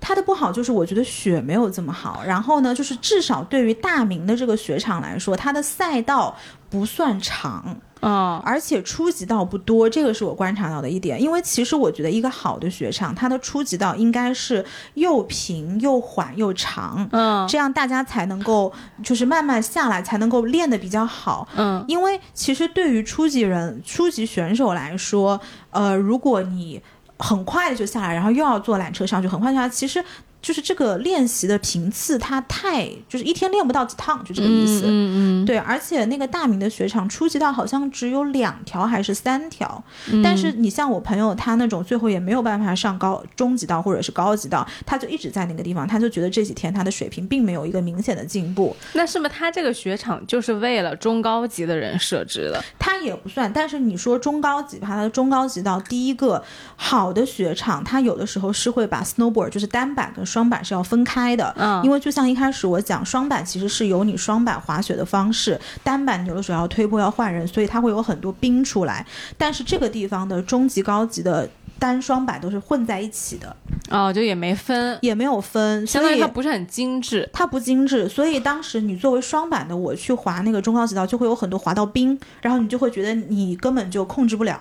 [0.00, 6.36] 它的不好就是我觉得雪没有这么好，然后呢，就是至少对于大明的这个雪场来说，它的赛道
[6.70, 7.76] 不算长。
[8.00, 11.20] 哦，而且初级道不多，这个是我观察到的一点。
[11.20, 18.72] 因为其实我觉得一个好的雪场，它的初级道应该是又平又缓又长，嗯这样大家才能够
[19.02, 21.48] 就是慢慢下来，才能够练得比较好。
[21.56, 25.40] 嗯因为其实对于初级人、初级选手来说，
[25.70, 26.80] 呃，如果你
[27.18, 30.04] 很快的就下来，然后又要坐缆车上去，很快下来，其实
[30.40, 34.82] 就是这个练习的频次它太就是一天练不到几趟，就这个意思。
[34.86, 48.76] 嗯嗯对，而且那个大明的雪场初级道好像只有两条还是三条，嗯，但是你像我朋友他那种最后也没有办法上高中级道或者是高级道，他就一直在那个地方，他就觉得这几天他的水平并没有一个明显的进步。
[48.92, 52.62] 那是不是他这个雪场就是为了中高级的人设置的？
[52.78, 56.42] 他也不算，但是你说中高级吧，它的中高级道第一个
[56.76, 69.04] 好的雪场，它有的时候是会把 snowboard 就是单板跟双板是要分开的，嗯因为就像一开始我讲，双板其实是有你双板滑雪的方式，单板你有的时候要推坡要换人，所以它会有很多冰出来。
[69.36, 71.48] 但是这个地方的中级、高级的
[71.78, 73.56] 单双板都是混在一起的，
[73.88, 77.28] 哦，就也没分，也没有分，相当于它不是很精致。
[77.32, 84.60] 它不精致，所以当时你作为双板的我去滑那个中高级道，就会有很多滑到冰，然后你就会觉得你根本就控制不了。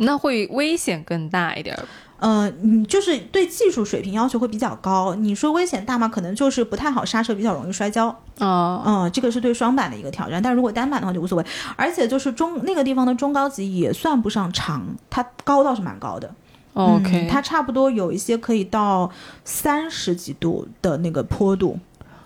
[0.00, 1.84] 那会危险更大一点儿。
[2.18, 5.14] 呃，你就是对技术水平要求会比较高。
[5.14, 6.08] 你说危险大吗？
[6.08, 8.08] 可能就是不太好刹车，比较容易摔跤。
[8.38, 10.42] 哦，嗯，这个是对双板的一个挑战。
[10.42, 11.44] 但如果单板的话就无所谓。
[11.76, 16.32] 而且就是中那个地方的中高级也算不上长，它高倒是蛮高的。
[16.74, 19.10] OK，、嗯它差不多有一些可以到
[19.44, 21.76] 三十几度的那个坡度，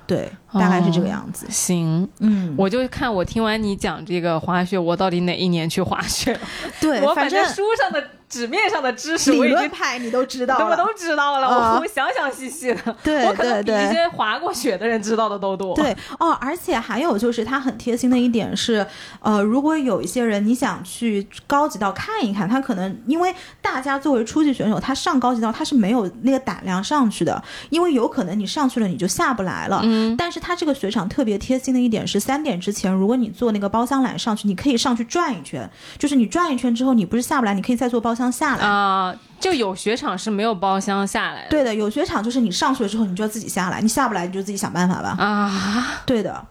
[0.07, 1.47] 对，大概是这个样子。
[1.49, 6.39] 行，嗯，我就看我听完你讲这个滑雪，我到底哪一年去滑雪？
[6.81, 11.75] 对， 我反正正书上的纸面上的知识我理已经论派你都知道了，我都知道了，啊。
[11.75, 15.75] 我我详详细细的，对我可能比一些滑过雪的人知道的都多。
[15.77, 18.87] 对哦，而且还有就是他很贴心的一点是，
[19.21, 29.83] 呃，如果有一些人你想去高级道看一看，他可能因为大家作为初级选手，他上高级道他是没有那个胆量上去的，因为有可能你上去了你就下不来了。
[29.85, 35.69] 嗯，但是他这个雪场特别贴心的一点是，三点之前，如果你坐那个包厢缆上去，你可以上去转一圈，
[35.99, 38.65] 就是你转一圈之后，你不是下不来，你可以再坐包厢下来。
[38.65, 41.49] 啊、就有雪场是没有包厢下来的。
[41.51, 45.17] 对的，有雪场就是你上去了之后，你就要自己下来，你下不来你就自己想办法吧。
[45.19, 46.47] 啊，对的，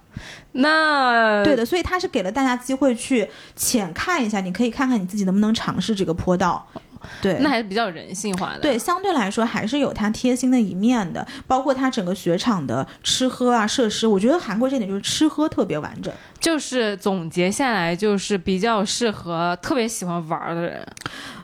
[0.53, 6.65] 那对的，所以他是给了大家机会去浅看一下，你可以看看你自己能不能尝试这个坡道。
[7.19, 8.59] 对，那还是比较人性化的。
[8.59, 16.13] 对，相对来说还是有它贴心的一面的，包括它整个雪场的吃喝啊设施，我觉得韩国这点就是吃喝特别完整。
[16.39, 20.87] 就是总结下来，就是比较适合特别喜欢玩儿的人。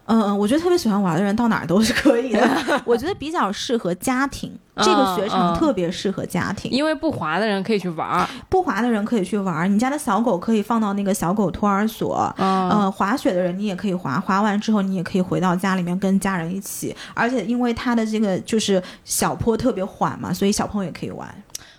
[0.08, 2.50] 嗯，我觉得特别喜欢玩的人到哪儿都是可以的。
[2.86, 6.72] 我觉得比较适合家庭，这个雪场嗯特别适合家庭。
[6.72, 8.28] 因为不滑的人可以去玩儿。
[8.50, 12.34] 不滑的人可以去玩，你家的小狗可以放到那个小狗托儿所。
[12.38, 21.28] 嗯，呃，滑雪的人你也可以滑，滑完之后你也可以回到家里面跟家人一起，而且因为它的这个就是小坡特别缓嘛，所以小朋友也可以玩。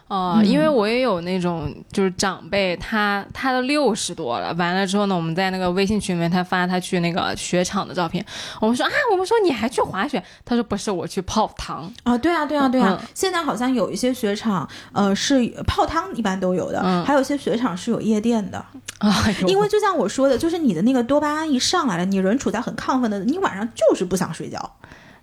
[0.09, 8.25] 哦、嗯因为我也有那种就是长辈，他他都六十多了，完了之后呢，我们在那个微信群里面，他发他去那个雪场的照片，
[8.61, 11.93] 我们说啊，我们说你还去滑雪，他说不是，我去泡汤。
[12.05, 12.99] 啊，对啊，对啊，对啊！
[13.01, 18.65] 嗯现在好像有一些雪场，呃，是泡汤一般都有的，嗯还有一些雪场是有夜店的。
[18.99, 24.77] 哎，因为就像我说的，就是你的那个多巴胺一上来了，你人处在很亢奋的，你晚上就是不想睡觉。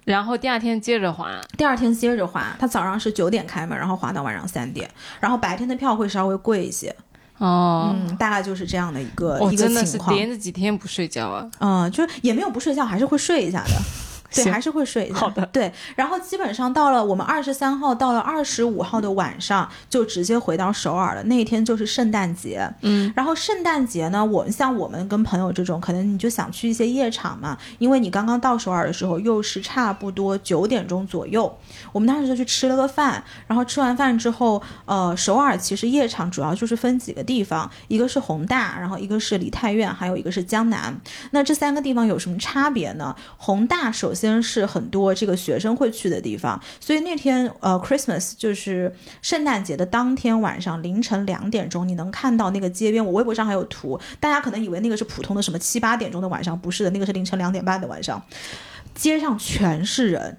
[0.05, 4.89] 然后第二天接着滑，第二天接着滑，他早上是九点开门，然后滑到晚上三点，
[5.19, 6.95] 然后白天的票会稍微贵一些，
[7.39, 10.15] 哦，嗯，大概就是这样的一个、我、一个真的是情况。
[10.15, 11.49] 连着几天不睡觉啊。
[11.59, 13.71] 嗯，就是也没有不睡觉，还是会睡一下的。
[14.43, 15.11] 对，还是会睡。
[15.13, 21.23] 好的对，然后基本上到了我们二十三号，到了二十五号的晚上，就直接回到首尔了。
[21.23, 31.55] 那一天就是圣诞节，嗯，然后圣诞节呢，我们像我们跟朋友这种，可能你就想去一些夜场嘛，因为你刚刚到首尔的时候，又是差不多九点钟左右。
[31.91, 40.95] 我们当时就去吃了个饭，然后吃完饭之后，呃，首尔其实夜场主要就是分几个地方，一个是宏大，然后一个是梨泰院，还有一个是江南。
[41.31, 43.15] 那这三个地方有什么差别呢？
[43.37, 58.21] 宏大首先是很多这个学生会去的地方，所以那天呃 Christmas 就是圣诞节的当天晚上凌晨两点钟，你能看到那个街边，我微博上还有图，大家可能以为那个是普通的什么七八点钟的晚上，不是的，那个是凌晨两点半的晚上，
[58.93, 60.37] 街上全是人。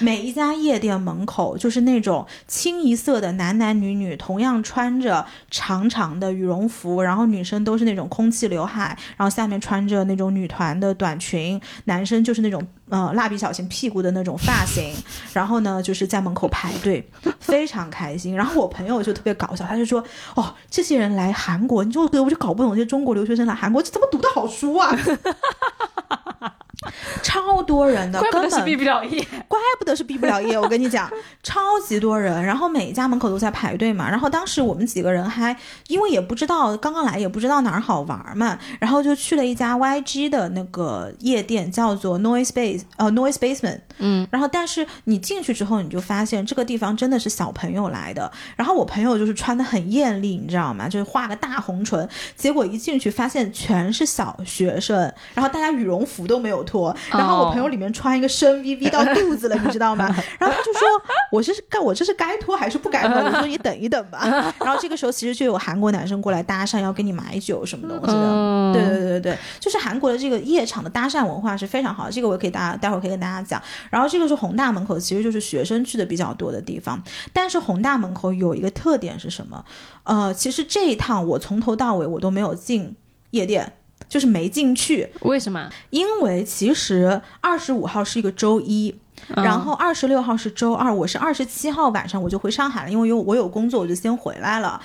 [0.00, 14.94] 每一家夜店门口就是那种清一色的男男女女，同样穿着长长的羽绒服，然后女生都是那种空气刘海，然后下面穿着那种女团的短裙，男生就是那种呃蜡笔小新屁股的那种发型，
[15.32, 17.08] 然后呢就是在门口排队，
[17.40, 18.36] 非常开心。
[18.36, 20.02] 然后我朋友就特别搞笑，他就说
[20.34, 24.96] ：“哦，这些人来韩国，你就我就搞不懂这些中国留学生来韩国，这怎么读的好书啊？”
[27.22, 29.20] 超多人的，怪不得毕不了业。
[29.48, 31.10] 怪不得是毕不了业，我跟你讲，
[31.42, 34.08] 超级多人，然后每一家门口都在排队嘛。
[34.08, 35.56] 然后当时我们几个人还
[35.88, 43.80] 因为也不知道刚刚来，也不知道哪儿好玩嘛，然后就去了一家 YG 的那个夜店，叫做 Noise Base，呃 Noise Basement。
[43.98, 48.30] 嗯，然后但是你进去之后，你就发现这个地方真的是小朋友来的。
[48.56, 50.88] 然后我朋友就是穿的很艳丽，你知道吗？
[50.88, 60.06] 就是画个大红唇，结果一进去发现全是小学生，然后大家羽绒服都没有脱，然后我朋友里面穿一个深 V V 到肚子了，你知道吗？
[60.38, 60.88] 然后他就说
[61.32, 64.20] ：“我这是该我这是该脱还是不该脱？”我说：“你等一等吧。
[64.60, 68.12] ”然后这个时候其实就有韩国男生过来搭讪，要跟你买酒什么东西的。
[68.12, 73.60] 嗯对对对对对，就是韩国的这个夜场的搭讪文化是非常好的，这个我可以大家待会儿可以跟大家讲。
[73.90, 77.02] 然后这个是宏大门口，其实就是学生去的比较多的地方。
[77.32, 79.64] 但是宏大门口有一个特点是什么？
[80.04, 82.94] 呃，其实这一趟我从头到尾我都没有进
[83.30, 83.72] 夜店，
[84.08, 85.70] 就是没进去，为什么？
[85.90, 88.94] 因为其实二十五号是一个周一。
[89.34, 94.80] 嗯然后二十六号是周二，我是二十七号晚上我就回上海了，因为有我有工作，我就先回来了。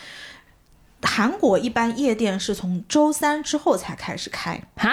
[1.04, 4.92] 韩国一般夜店是从周三之后才开始开，哈，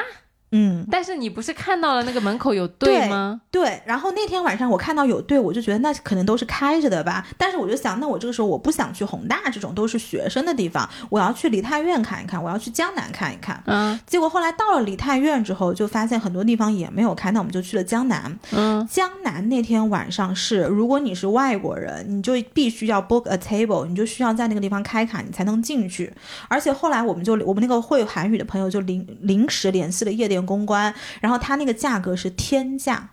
[0.52, 3.40] 嗯，但是你不是看到了那个门口有对队吗？
[3.50, 3.80] 对。
[3.86, 7.26] 然后那天晚上我看到有队，我就觉得那可能都是开着的吧。
[7.38, 13.62] 但是我就想，那我这个时候我不想去宏大这种都是学生的地方，我要去梨泰院看一看，我要去江南看一看。
[13.66, 18.38] 嗯结果后来到了梨泰院之后，就发现很多地方也没有开，那我们就去了江南。
[18.52, 26.12] 嗯，江南那天晚上是，如果你是外国人，你就必须要 book a table，你就需要在那个地方开卡，你才能进去。
[26.48, 33.10] 而且后来我们就我们那个会韩语的朋友就临临时联系了夜店公关，然后他那个价格是天价。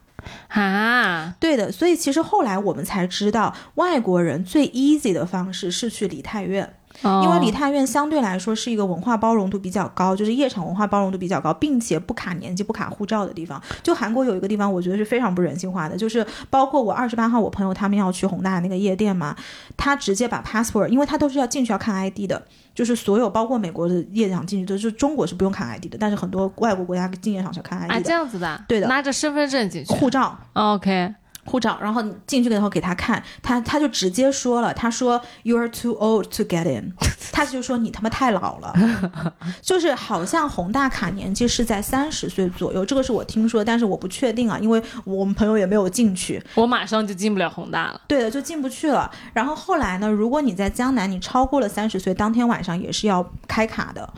[0.49, 6.76] 啊，对的，所以其实后来我们才知道，外国人最 easy 的方式是去梨泰院。
[7.03, 13.61] 哦因为梨泰院相对来说是一个文化包容度比较高，就是夜场文化包容度比较高，并且不卡年纪、不卡护照的地方。
[13.83, 19.35] 就韩国有一个地方，我觉得是非常不人性化的，就是包括我二十八号我朋友他们要去宏大的那个夜店嘛，
[19.75, 22.41] 他直接把 passport，因为他都是要进去要看 ID 的，
[22.73, 29.93] 就是所有包括美国的夜场进去都是中国是不用看 ID 的，但是很多外国国家进夜场是要看 ID 啊，的，这样子的，对的拿着身份证进去。
[29.93, 30.37] 护照。
[30.53, 31.13] OK，
[31.47, 36.93] 护照，然后你进去了以后给他看，他他就直接说了，他说 You are too old to get in，
[37.31, 38.73] 他就说你他妈太老了，
[39.61, 48.01] 就是好像宏大卡年纪是在三十岁左右，这个是我听说，但是我不确定啊，因为我们朋友也没有进去，我马上就进不了宏大了。
[48.07, 49.09] 对的，就进不去了。
[49.33, 54.13] 然后后来呢，如果你在江南，你超过了三十岁，当天晚上也是要开卡的。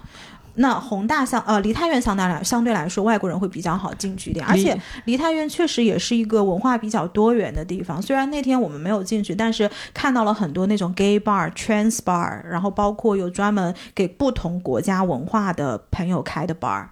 [0.59, 8.01] 那宏大相呃梨泰院相当来相对来说外国人会比较好进去一点，而且梨泰院确实也是一个文化比较多元的地方。
[8.01, 16.87] 虽然那天我们没有进去，但是看到了很多那种 gay bar、trans bar，然后包括有专门给不同国家文化的朋友开的 bar。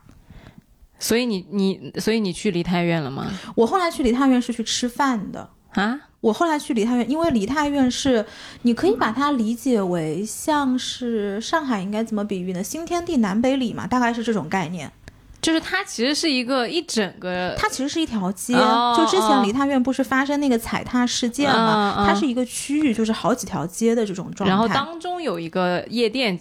[0.97, 3.27] 所以你你所以你去梨泰院了吗？
[3.55, 5.49] 我后来去梨泰院是去吃饭的。
[5.73, 8.25] 啊，我后来去梨泰院，因为梨泰院是，
[8.63, 12.63] 你可以把它理解为像是上海应该怎么比喻呢？
[12.63, 14.91] 新天地南北里嘛，大概是这种概念。
[15.39, 24.53] 就是它其实是一个一整个，它其实是一条街，哦就之前哦梨泰院不是发生那个踩踏事件嘛，它是一个区域，就是好几条街的这种状态。
[24.53, 26.37] 然后当中有一个夜店，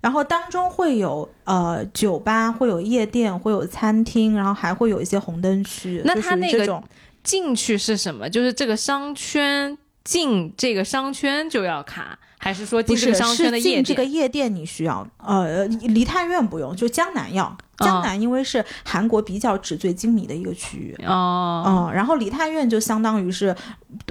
[0.00, 6.02] 然后当中会有呃酒吧，会有夜店，会有餐厅，然后还会有一些红灯区。
[6.04, 6.82] 那它那种
[7.24, 8.30] 进去是什么？
[8.30, 14.12] 就是这个商圈进这个商圈就要卡，还是说进不是这个商圈的夜这个店？
[14.12, 17.56] 夜店你需要，呃，梨泰院不用，就江南要。
[17.78, 20.96] 江南因为是韩国比较纸醉金迷的一个区域。
[21.04, 23.52] 哦，嗯，然后梨泰院就相当于是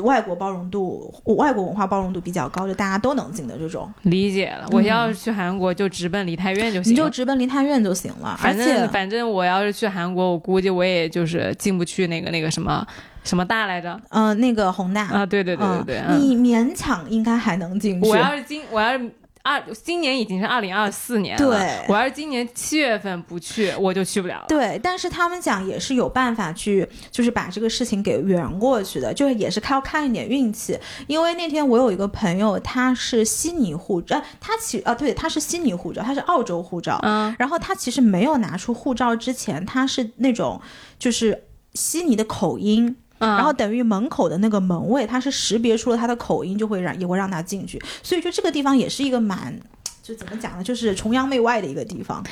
[0.02, 4.68] 外国包容度、外国文化包容度比较高，就大家都能进的这种，理解了。
[4.72, 7.10] 我要是去韩国，就直奔梨泰院就嗯你就。
[7.10, 8.32] 直奔梨泰院就行了。
[8.32, 12.86] 而反正且反正我要是去韩国，我估计我也就是进不去那个那个什么
[13.24, 15.26] 什么大来着嗯、那个宏大啊？
[15.26, 18.10] 对对对对对，嗯你勉强应该还能进去。
[18.10, 19.12] 我要是今我要是
[19.46, 24.46] 二今年已经是二零二四年了，对我要是今年七月份不去，我就去不了了。
[24.48, 30.80] 对，但是他们讲也是有办法去，就是把这个事情给圆过去的，就是也是靠看一点运气。
[31.08, 40.62] 因为那天我有一个朋友，他是悉尼护照，呃他其啊对，他是悉尼护照，他是澳洲护照，嗯，然后他其实没有拿出护照之前，他是那种
[40.98, 41.44] 就是
[41.74, 42.96] 悉尼的口音。
[43.24, 47.82] 嗯然后等于门口的那个门卫，他是识别出了他的口音，就会让也会让他进去。
[48.02, 49.58] 所以就这个地方也是一个蛮，
[50.02, 52.24] 就怎么讲呢，就是崇洋媚外的一个地方。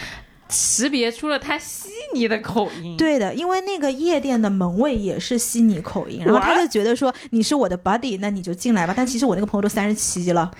[0.53, 8.93] 识别出了他悉尼的口音。，对的，因为那个夜店的门卫也是悉尼口音，然后他就觉得说你是我的 buddy，那你就进来吧。
[8.95, 10.51] 但其实我那个朋友都三十七了，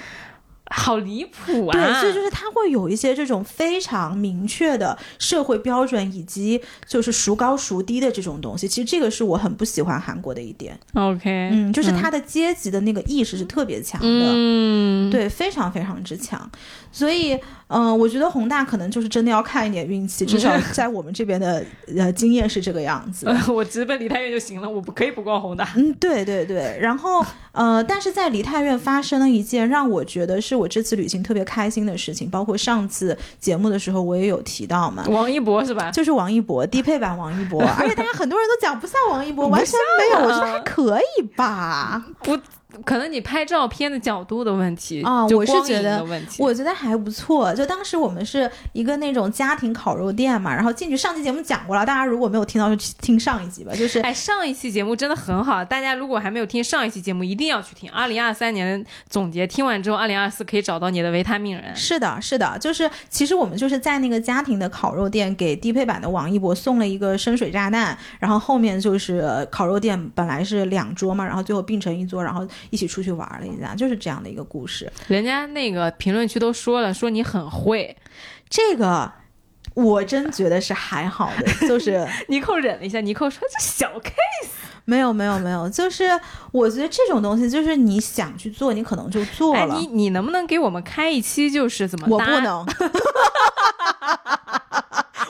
[0.72, 1.74] 好离谱啊！
[1.74, 8.67] 对，所以就是他会有一些这种非常明确的社会标准，以及就是孰高孰低的这种东西。
[8.67, 14.07] 其实这个是我很不喜欢韩国的一点，OK，嗯，就是他的阶级的那个意识是特别强的。
[14.07, 16.49] 嗯，对，非常非常之强，
[16.91, 17.38] 所以，
[17.74, 21.63] 嗯、我觉得宏大可能就是真的要看一点运气，至少在我们这边的
[21.95, 23.38] 呃经验是这个样子的。
[23.53, 25.67] 我直奔梨泰院就行了，我不可以不逛宏大。
[25.76, 35.05] 嗯，对对对，然后呃，但是在梨泰院发生了一件让我觉得是我这次旅行特别开心的事情，包括上次节目的时候我也有提到嘛。
[35.07, 35.89] 王一博是吧？
[35.91, 42.03] 就是王一博低配版王一博， 而且大家很多人都讲不像王一博，完全没有，我觉得还可以吧。
[42.24, 42.38] 不，
[42.86, 46.01] 可能你拍照片的角度的问题啊我是觉得。
[46.38, 47.53] 我觉得还不错。
[47.53, 53.74] 就当时我们是一个那种家庭烤肉店嘛，然后进去上期节目讲过了，大家如果没有听到就听上一集吧。
[53.74, 57.89] 就是哎，上一期节目真的很好，大家如果还没有听上一期节目，一定要去听。
[57.91, 61.76] 二零二三年总结，听完之后，二零二四可以找到你的维他命人。
[61.76, 74.91] 是的，是的，就是其实我们就是在那个家庭的烤肉店给低配版的王一博送了一个深水炸弹，然后后面就是呃烤肉店本来是两桌嘛，然后最后并成一桌，然后一起出去玩了一下，就是这样的一个故事。
[75.07, 77.95] 人家那个评论区都说了，说你很会，
[78.49, 79.12] 这个
[79.74, 84.49] 我真觉得是还好的， 就是尼寇忍了一下，尼寇说：“这小 case。
[84.84, 86.05] 没有没有没有，就是
[86.51, 89.76] 我觉得这种东西，就是你想去做，你可能就做哎，了。
[89.76, 92.66] 你你能不能给我们开一期，就是怎么搭我不能，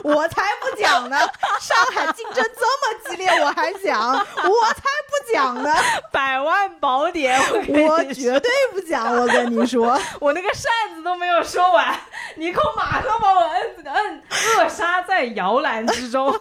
[0.02, 1.16] 我才不讲呢！
[1.60, 5.74] 上海竞争这么激烈，我还讲，我才不讲呢！
[6.10, 7.40] 百万宝典？
[7.68, 11.98] 我绝对不讲，我跟你说， 我那个扇子都没有说完，
[12.36, 14.22] 你可马上把我摁摁
[14.58, 16.32] 扼杀在摇篮之中，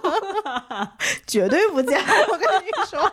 [1.28, 3.12] 绝对不讲，我跟你说。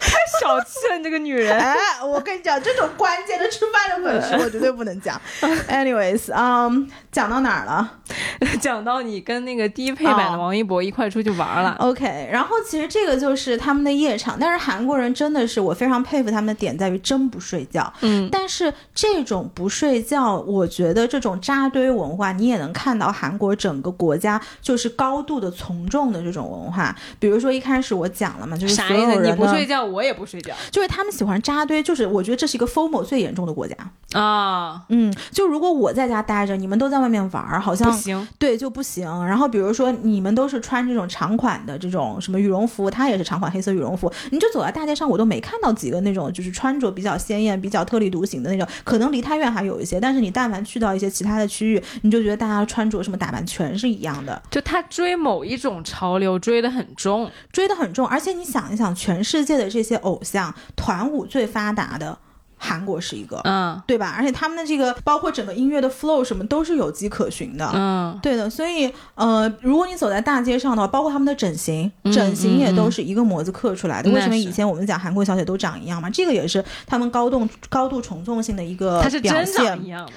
[0.00, 1.58] 太小气了，你这个女人。
[1.58, 5.20] 哎，我跟你讲，这种关键的吃饭的本事， 我绝对不能讲。
[5.68, 7.92] Anyways，嗯、讲到哪儿了？
[8.60, 17.92] 讲到你跟那个低配版的哦王一博一块出去玩了，OK，然后其实这个就是他们的夜场，但是韩国人真的是我非常佩服他们的点在于真不睡觉。
[18.00, 26.94] 嗯，但是这种不睡觉，我觉得这种扎堆文化，你也能看到韩国整个国家就是高度的从众的这种文化。
[27.18, 28.84] 比如说一开始我讲了嘛，就是所？
[28.94, 33.74] 有人不睡觉，我也不睡觉就是他们喜欢扎堆，就是我觉得这是一个 FOMO 最严重的国家。
[34.12, 38.28] 啊，嗯，就如果我在家待着，你们都在外面玩儿，好像不行。
[38.38, 39.04] 对就不行。
[39.26, 48.66] 然后比如说你们都是穿这种长款的这种什么羽绒服，他也是长款黑色羽绒服，你就走在大街上，我都没看到几个那种就是穿着比较鲜艳、比较特立独行的那种。
[48.84, 58.06] 可能离太远还有一些，但是你但凡去到一些其他的区域，你就觉得大家穿着什么打扮全是一样的，就他追某一种潮流追得很重，追得很重。
[58.06, 62.16] 而且你想一想，全世界的这些偶像团舞最发达的，
[62.56, 63.40] 韩国是一个。
[63.44, 64.14] 嗯对吧？
[64.16, 67.70] 而且他们的这个包括整个音乐的 flow 什么都是有迹可循的。
[67.74, 74.10] 嗯，对的，所以呃，如果你走在大街上的话，包括他们的整形，嗯整形也都是一个模子刻出来的。
[74.10, 76.08] 嗯为什么以前我们讲韩国小姐都长一样嘛？
[76.08, 79.88] 这个也是他们高度高度从众性的一个它是表真长现一。
[79.88, 80.12] 样的。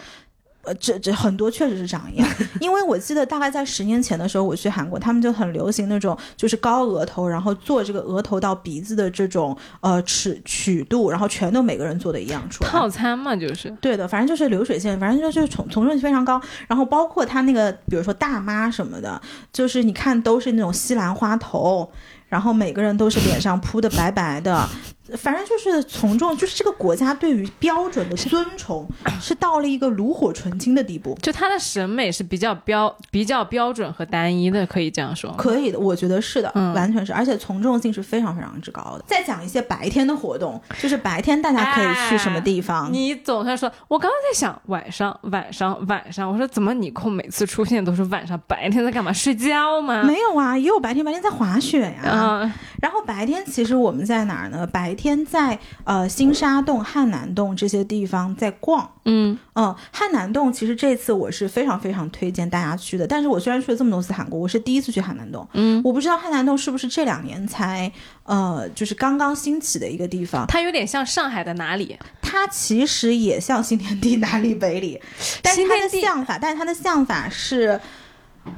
[0.68, 2.28] 呃，这这很多确实是长一样，
[2.59, 12.70] 因为我记得大概在十年前的时候，我去韩国，他们就很流行那种就是高额头，然后做这个额头到鼻子的这种呃尺曲度，然后全都每个人做的一样出来。
[12.70, 16.41] 套餐嘛，就是对的，反正就是流水线，反正就是从从众性非常高。
[16.68, 19.22] 然后包括他那个，比如说大妈什么的，
[19.53, 21.89] 就是你看都是那种西兰花头，
[22.28, 24.68] 然后每个人都是脸上铺的白白的，
[25.15, 28.87] 反正就是从众，就是这个国家对于标准的尊崇
[29.21, 31.17] 是到了一个炉火纯青的地步。
[31.21, 35.31] 就他的审美是比较标比较标准和单一的，可以这样说。
[35.37, 39.03] 可以的，我觉得是的，嗯完全是，而且从众性是非常非常之高的。
[39.07, 42.91] 再讲一些白天的活动，就是白天大家可以去什么地方？
[42.91, 49.11] 你总算说，我刚刚在想晚上，晚上，晚上，我说怎么你空每次出现都是晚上，白天在干嘛？
[49.13, 50.03] 睡觉吗？
[50.03, 52.09] 没有啊，也有白天，白天在滑雪呀。
[52.09, 54.65] 啊，然后白天其实我们在哪儿呢？
[54.67, 58.91] 白天在呃新沙洞、汉南洞这些地方在逛。
[59.05, 63.07] 嗯，嗯，汉南洞其实这次我是非常非常推荐大家去的。
[63.07, 65.47] 但是我虽然去了这么多次韩国，我是第一次去汉南洞。
[65.53, 67.89] 嗯，我不知道汉南洞是不是这两年才
[68.23, 70.45] 呃就是刚刚兴起的一个地方。
[70.47, 71.97] 它有点像上海的哪里？
[72.21, 74.99] 它其实也像新天地哪里北里，
[75.41, 77.79] 但是它的像法，但是它的像法是，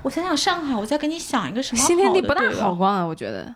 [0.01, 3.53] 我想想上海，我再给你想一个什么新天地不大好逛啊，我觉得。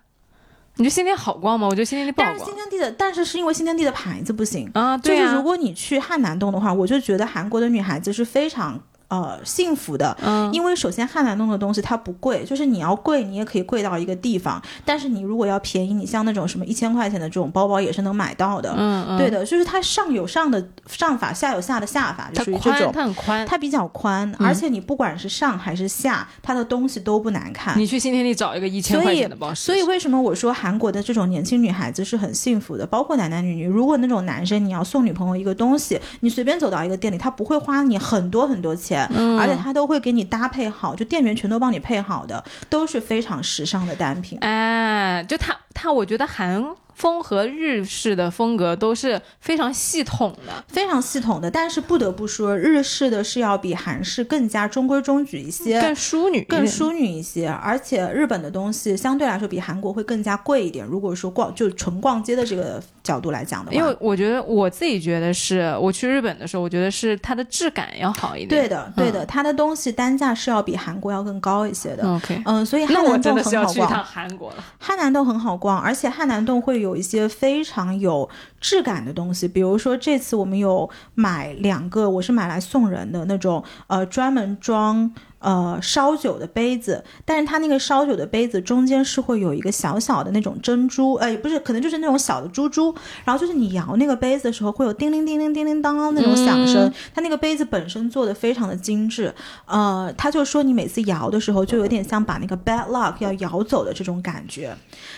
[0.77, 1.67] 你觉得新天好逛吗？
[1.67, 4.69] 我觉得新天地不好但是逛新天地的，但是是因为新天地的牌子不行。
[4.73, 4.97] 啊。
[4.97, 8.79] 对啊，就是如果你去汉南洞的话，我就觉得韩国的女孩子是非常
[9.21, 18.73] 呃幸福的，嗯，因为首先汉兰弄的东西它不贵，就是你要贵你也可以贵到一个地方，但是你如果要便宜，你像那种什么一千块钱的这种包包也是能买到的。
[18.75, 22.91] 嗯嗯，对的，就是它上有上的上法，下有下的下法，属于这种。
[22.91, 23.45] 它很宽。
[23.45, 27.77] 它比较宽，嗯而且你不管是上还是下，它的东西都不难看。
[27.77, 33.67] 你去新天地找一个一千块钱的包所以，所以为什么我说韩国的这种年轻女孩子是很幸福的，包括男男女女。
[33.67, 44.37] 如果那种男生你要送女朋友一个东西，你随便走到一个店里，他不会花你很多很多钱，嗯而且他都会给你搭配好，就店员全都帮你配好的，都是非常时尚的单品。
[44.41, 46.63] 哎，就它它，我觉得韩
[46.95, 50.63] 风和日式的风格都是非常系统的。
[50.67, 60.85] 非常系统的，但是不得不说，日式的是要比韩式更加中规中矩一些，更淑女，更淑女一些，而且日本的东西相对来说比韩国会更加贵一点。
[60.85, 68.49] 如果说逛就纯逛街的这个角度来讲的话，因为我觉得我自己觉得是，我去日本的时候，我觉得是它的质感要好一点。
[68.49, 72.03] 对的，对的，它的东西单价是要比韩国要更高一些的。
[72.03, 72.41] 嗯，OK。
[72.45, 74.63] 嗯，所以汉南洞真的要很好逛，韩国了。
[74.79, 78.29] 汉南洞很好逛，而且汉南洞会有有一些非常有
[78.61, 85.11] 质感的东西，比如说这次我们有买两个，我是买来送人的那种，呃，专门装。
[85.43, 96.91] 呃烧酒的杯子，但是它那个烧酒的杯子中间是会有一个小小的那种珍珠，呃，不是，可能就是那种小的珠珠，然后就是你摇那个杯子的时候会有叮铃叮铃叮铃当当那种响声。
[97.13, 99.33] 它那个杯子本身做的非常的精致，
[99.65, 104.75] 呃，他就说你每次摇的时候就有点像把那个 bad luck 要摇走的这种感觉。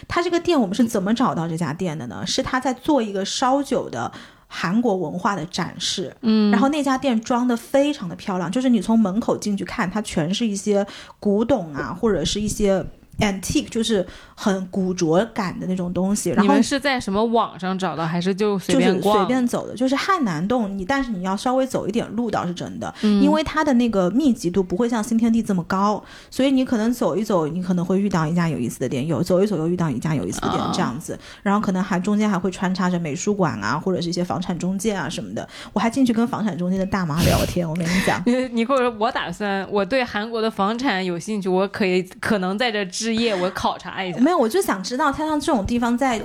[0.08, 2.26] 他这个店我们是怎么找到这家店的呢？
[2.26, 4.12] 是他在做一个烧酒的。
[4.48, 10.86] 韩国文化的展示，嗯，然后那家店装的非常的漂亮，就是你从门口进去看，它全是一些
[11.20, 12.86] 古董啊，或者是一些。
[13.20, 14.06] Antique 就是
[14.36, 16.30] 很古着感的那种东西。
[16.32, 19.76] 然后你们是在什么网上找到，还是就随便随便走的？
[19.76, 31.18] 就是汉南洞，你但是你要稍微走一点路倒是真的，因为它的那个密集度不会像新天地这么高，所以你可能走一走，你可能会遇到一家有意思的店，有走一走又遇到一家有意思的店这样子。
[31.44, 35.48] 然后可能还中间还会穿插着美术馆啊，或者是一些房产中介啊什么的。
[35.72, 43.05] 我还进去跟房产中介的大妈聊天，我跟你讲， 你或者我打算我对韩国的房产有兴趣，我可以可能在这。
[43.06, 44.20] 置业，我考察一下。
[44.20, 46.20] 没有，我就想知道，他像这种地方在。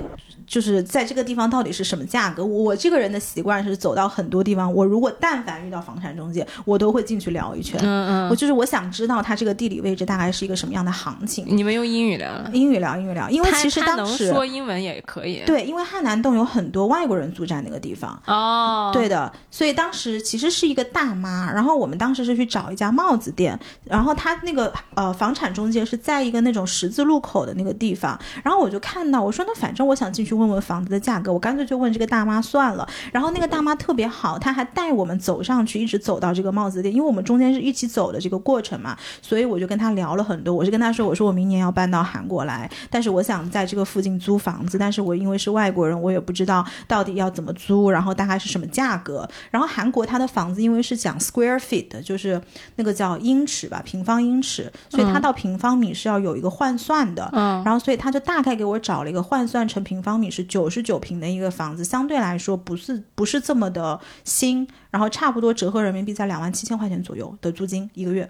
[0.51, 2.43] 就是在这个地方到底是什么价格？
[2.45, 7.79] 我这个人的习惯是走到很多地方，我如果但凡遇到房产中介，我都会进去聊一圈。
[7.81, 11.45] 嗯嗯，我就是我想知道它这个地理位置大概是一个什么样的行情。
[11.47, 12.29] 你们用英语聊？
[12.51, 13.29] 英语聊，英语聊。
[13.29, 15.41] 因为其实当时说英文也可以。
[15.45, 18.21] 对，因为汉南洞有很多外国人住在那个地方。
[18.27, 31.31] 哦，对的，所以当时其实是一个大妈，然后我们当时是去找一家帽子店，然后他那个呃房产中介是在一个那种十字路口的那个地方，然后我就看到我说那反正我想进去问问房子的价格。
[31.31, 40.53] 我干脆就问这个大妈算了，然后那个大妈特别好，她还带我们走上去，一直走到这个帽子店，因为我们中间是一起走的这个过程嘛，所以我就跟她聊了很多。
[40.53, 49.29] 我是跟她说，我说我明年要搬到韩国来，但是我想在这个附近租房子，但是我因为是外国人，我也不知道到底要怎么租，然后大概是什么价格。
[49.51, 52.41] 然后韩国它的房子因为是讲 square feet，就是
[52.77, 57.29] 那个叫英尺吧，平方英尺，所以它到平方米是要有一个换算的。
[57.33, 61.11] 嗯，然后所以他就大概给我找了一个换算成平方米是九十九平。
[61.21, 68.27] 的一个房子相对来说不是不是这么的新，然后差不多折合人民币在两万七千块钱左右的租金一个月。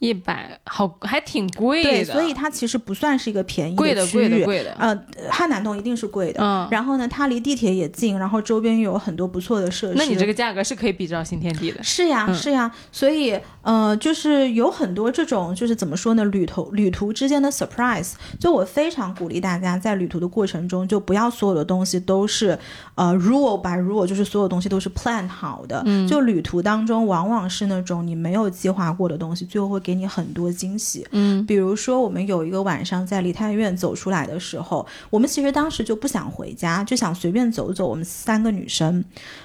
[0.00, 4.44] 一百好还挺贵的，对，所以它其实不算是一个便宜的区域。
[4.44, 4.98] 贵的，呃，
[5.30, 6.42] 汉南洞一定是贵的。
[6.42, 9.94] 嗯，然后呢，它离地铁也近，然后周边又有很多不错的设施。
[9.96, 11.82] 那你这个价格是可以比照新天地的。
[11.82, 18.12] 是呀，是呀，所以呃，就是有很多这种，就是怎么说呢，旅途旅途之间的 surprise。
[18.38, 22.58] 就我非常鼓励大家在旅途的过程中，就不要所有的东西都是
[22.96, 25.82] 呃 rule by rule，就是所有东西都是 plan 好的。
[25.86, 29.94] 嗯，就旅途当中往往是那种你没有计划过的东西，最后会给。
[29.94, 37.86] 你很多惊喜，嗯，比如说我们有一个晚上在梨泰院走出来的时候，我们其实当时就不想回家，就想随便走走。
[37.86, 39.04] 我们三个女生，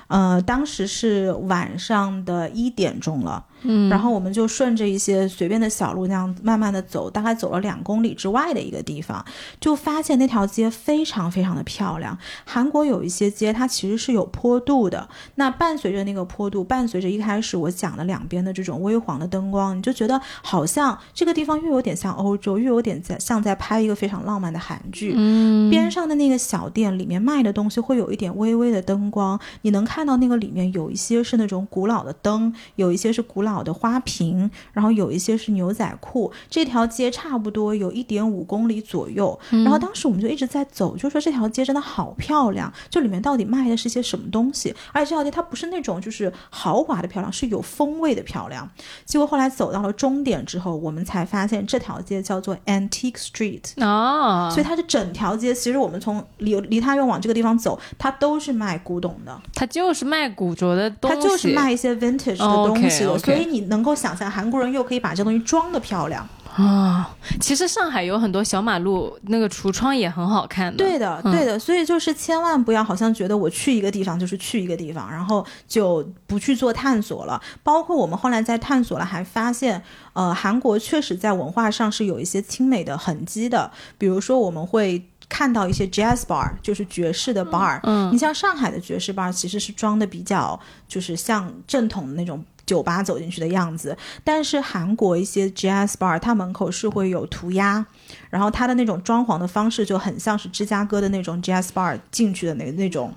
[0.09, 3.45] 呃，当时是晚上的一点钟了。
[3.61, 9.23] 嗯，然后我们就顺着一些随便的小路那样慢慢的走，大概走了两公里之外的一个地方，
[9.59, 12.17] 就发现那条街非常非常的漂亮。
[12.45, 25.13] 韩国有一些街它其实是有坡度的，那伴随着那个坡度，伴随着一开始我讲的两边的这种微黄的灯光，你就觉得好像这个地方又有点像欧洲，又有点在像在拍一个非常浪漫的韩剧。
[25.17, 33.49] 嗯，边上的那个小店里面卖的东西会有一点微微的灯光，你能看到那个里面有一些是那种古老的灯，有一些是古老。
[33.59, 36.31] 的花瓶，然后有一些是牛仔裤。
[36.49, 39.37] 这条街差不多有一点五公里左右。
[39.49, 44.73] 然后当时我们就一直在走，就说这条街真的好漂亮，就里面到底卖的是些什么东西？
[44.93, 48.69] 而且这条街它不是那种就是豪华的漂亮，是有风味的漂亮。
[49.03, 55.53] 结果后来走到了终点之后，我们才发现这条街叫做 Antique Street 啊，所以它是整条街。
[55.53, 63.49] 其实我们从离离它又往这个地方走，它都是卖古董的，它就是卖古着的东西，它就是卖一些 vintage 的东西的，所以。
[63.49, 67.15] 你能够想象韩国人又可以把这东西装的漂亮啊？
[67.41, 70.77] 其实上海有很多小马路，那个橱窗也很好看的。
[70.77, 71.57] 对的，对的。
[71.57, 77.41] 所以就是千万不要好像觉得我去一个地方就是去一个地方，然后就不去做探索了。
[77.63, 79.81] 包括我们后来在探索了，还发现，
[80.13, 83.71] 呃，韩国确实在文化上是有一些亲美的痕迹的。
[83.97, 85.03] 比如说，我们会。
[85.29, 87.79] 看到一些 jazz bar，就是爵士的 bar。
[87.83, 93.95] 嗯，你像上海的爵士 bar，其实是装的比较，就是像正统的那种酒吧走进去的样子。
[94.23, 97.85] 但是韩国一些 jazz bar，它门口是会有涂鸦，
[98.29, 103.13] 然后它的那种装潢的方式就很像是芝加哥的那种 jazz bar 进去的那那种。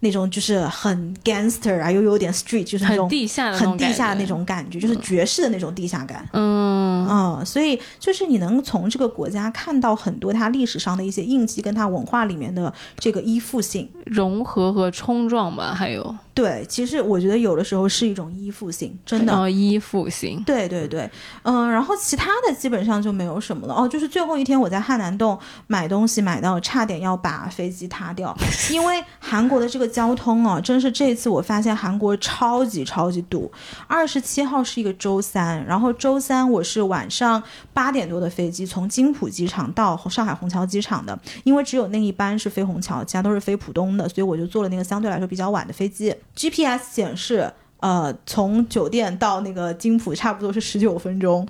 [0.00, 6.28] 那种就是很 gangster 啊，又有点 street，就是那种很地下的那很种感觉地下的那种感觉，就是爵士的那种地下感。
[6.34, 13.88] 嗯，嗯，所以就是你能从这个国家看到很多它历史上的一些印记，跟它文化里面的这个依附性。
[14.04, 19.34] 融合和冲撞吧，还有对，其实我觉得有的时候是一种依附性，真的。
[19.34, 20.42] 哦依附性。
[20.44, 21.08] 对对对，
[21.44, 23.72] 嗯，然后其他的基本上就没有什么了。
[23.72, 28.36] 哦，就是最后一天我在汉南洞买东西，买到差点要把飞机塌掉，
[28.70, 33.50] 因为韩国的这个交通啊，真是这次我发现韩国超级超级堵。
[33.86, 46.14] 二十七号是一个周三，然后周三我是晚上八点多的飞机从金浦机场到上海虹桥机场的，因为只有那一班是飞虹桥，其他都是飞浦东的，所以我就坐了那个相对来说比较晚的飞机。
[46.34, 47.52] GPS 显示。
[47.84, 51.46] 呃，从酒店到那个金浦差不多是十九分钟，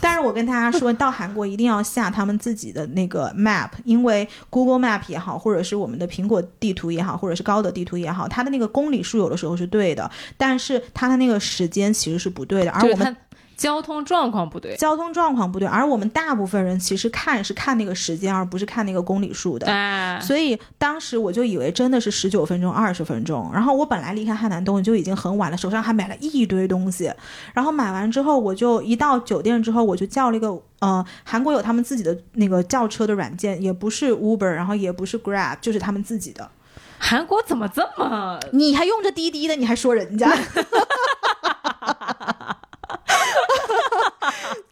[0.00, 13.16] 但是我跟大家说，到韩国一定要下他们自己的那个 map，因为 Google Map 也好，或者是我们的苹果地图也好，或者是高德地图也好，它的那个公里数有的时候是对的，但是它的那个时间其实是不对的，而我们
[13.56, 19.66] 交通状况不对，交通状况不对，而我们大部分人其实看是看那个时间，而不是看那个公里数的。
[19.66, 23.50] 哎，所以当时我就以为真的是十九分钟、二十分钟。
[23.52, 27.10] 然后我本来离开汉南东就已经很晚了，手上还买了一堆东西。
[27.54, 30.48] 然后买完之后，我就一到酒店之后，我就叫了一个
[30.80, 36.50] 呃，韩国有他们自己的那个叫车的软件，也不是 Uber，然后也不是 Grab，就是他们自己的。
[36.98, 38.38] 韩国怎么这么？
[38.52, 40.30] 你还用着滴滴的，你还说人家？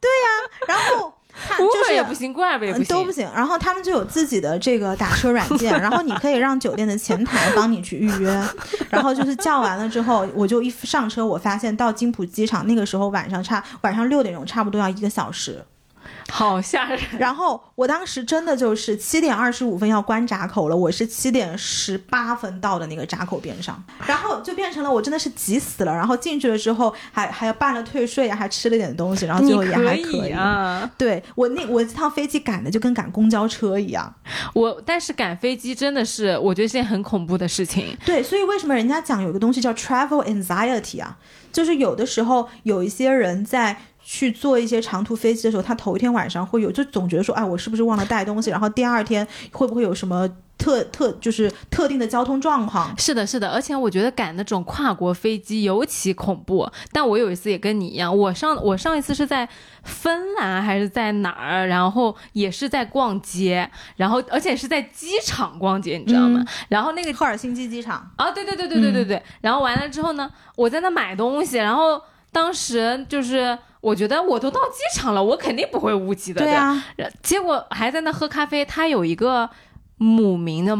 [0.00, 0.28] 对呀、
[0.66, 1.12] 然后
[1.48, 3.28] 他就是也不行，Grab 也不行，嗯都不行。
[3.34, 8.48] 然后他们就有自己的这个打车软件，然后你可以让酒店的前台帮你去预约。
[8.90, 15.64] 然后就是叫完了之后，我就一上车，我发现到金浦机场那个时候晚上差晚上六点钟，差不多要一个小时。
[16.30, 17.00] 好吓人。
[17.18, 25.94] 然后我当时真的就是七点二十五分要关闸口了，我是七点十八分到的那个闸口边上，然后就变成了我真的是急死了。
[25.94, 34.12] 然后进去了之后还还要办了退税啊，还吃了点东西，然后最后也还可以啊，对我那我这趟飞机赶的就跟赶公交车一样。
[34.54, 37.96] 我但是赶飞机真的是，我觉得是件很恐怖的事情。
[38.04, 41.16] 对，所以为什么人家讲有一个东西叫 travel anxiety 啊？
[41.52, 48.50] 就是有的时候有一些人在去坐一些长途飞机的时候，他头一天晚上会有，就总觉得说，哎，我是不是忘了带东西？
[48.50, 52.96] 然后第二天会不会有什么特特就是特定的交通状况？
[52.98, 56.70] 是的，是的，而且我觉得赶那种跨国飞机尤其恐怖。
[56.92, 59.48] 但我有一次也跟你一样，我上我上一次是在
[59.82, 66.40] 芬兰还是在哪儿，然后也是在逛街，然后而且是在机场逛街，你知道吗？
[66.40, 69.22] 嗯然后那个赫尔辛基机场，啊，对对对对对对对。
[69.40, 72.00] 然后完了之后呢，我在那买东西，然后
[72.30, 76.40] 当时就是我觉得我都到机场了，我肯定不会误机的。
[76.40, 76.82] 对啊，
[77.22, 79.48] 结果还在那喝咖啡，他有一个
[79.98, 80.76] 母名的。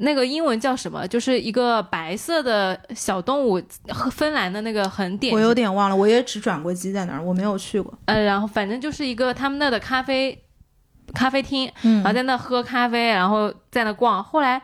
[0.00, 1.04] 那个英文叫什么？
[1.08, 3.60] 就是一个白色的小动物，
[4.12, 5.40] 芬兰的那个很典我。
[5.40, 7.92] 有点忘了，我也只转过机在那儿，我没有去过。
[8.04, 10.40] 呃，然后反正就是一个他们那的咖啡
[11.12, 14.22] 咖啡厅，嗯然后在那喝咖啡，然后在那逛。
[14.22, 14.62] 后来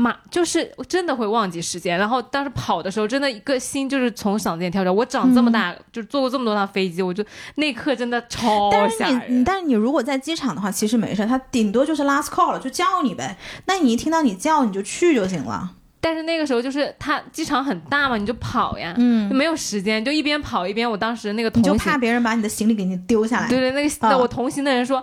[0.00, 4.90] 马就是真的会忘记时间，然后当时跑的时候，真的一个心就是从嗓子眼跳出来。
[4.92, 7.24] 我长这么大，就是坐过这么多趟飞机，我就
[7.56, 13.36] 那一刻真的超但是你，但是你如果在机场的话，其实没事，他顶多就是 last call 了，就叫你呗。
[13.66, 15.74] 那你一听到你叫，你就去就行了。
[16.00, 20.88] 但是那个时候就是他机场很大嘛，你就跑呀，嗯就，没有时间，就一边跑一边。
[20.88, 23.48] 我当时那个同行你就怕别人把你的行李给你丢下来。
[23.48, 25.02] 对对，那个、我同行的人说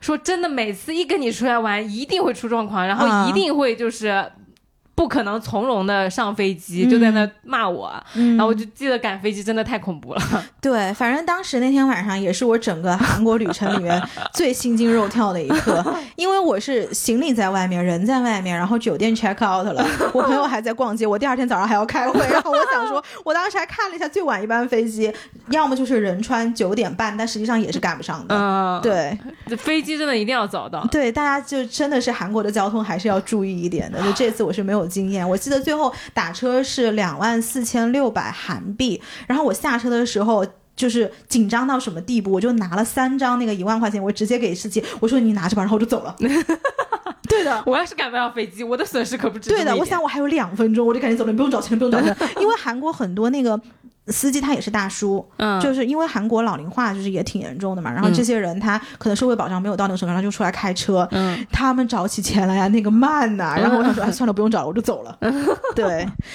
[0.00, 4.30] 说真的，每次一跟你出来玩，一定会出状况，然后啊一定会就是。
[4.96, 10.22] 不可能从容的上飞机，就在那骂我，嗯然后我就记得赶飞机真的太恐怖了。
[10.60, 15.84] 对，反正当时那天晚上也是我整个韩国旅程里面最心惊肉跳的一刻，
[16.16, 25.12] 因为我是行李在外面，人在外面，然后酒店 check out 了， 我朋友还在逛街，我第二天早上还要开会，然后我想说， 我当时还看了一下最晚一班飞机，
[25.50, 28.34] 要么就是仁川九点半，但实际上也是赶不上的。
[28.34, 29.16] 嗯，，对
[29.58, 30.82] 飞机真的一定要早到。
[30.90, 34.02] 对，大家就真的是韩国的交通还是要注意一点的。
[34.02, 40.46] 就这次我是没有经验，我记得最后打车是两万四千六百韩币，然后我下车的时候。
[40.76, 46.14] 就是紧张到什么地步，我就拿了三张那个一万块钱，我直接给司机，我说你拿着吧，然后我就走了。
[47.26, 53.58] 对的，我要是赶不上飞机，我的损失可不止对的，我想我还有两分钟，我就赶紧走了，你不用找钱，不用找钱， 因为韩国很多那个
[54.08, 65.18] 司机他也是大叔，嗯，就是因为韩国老龄化就是也挺严重的嘛，然后这些人他可能社会保障没有到那个程度，他就出来开车，嗯，他们找起钱来呀那个慢呐、然后我想说，哎，算了，不用找了，我就走了。
[65.74, 65.86] 对，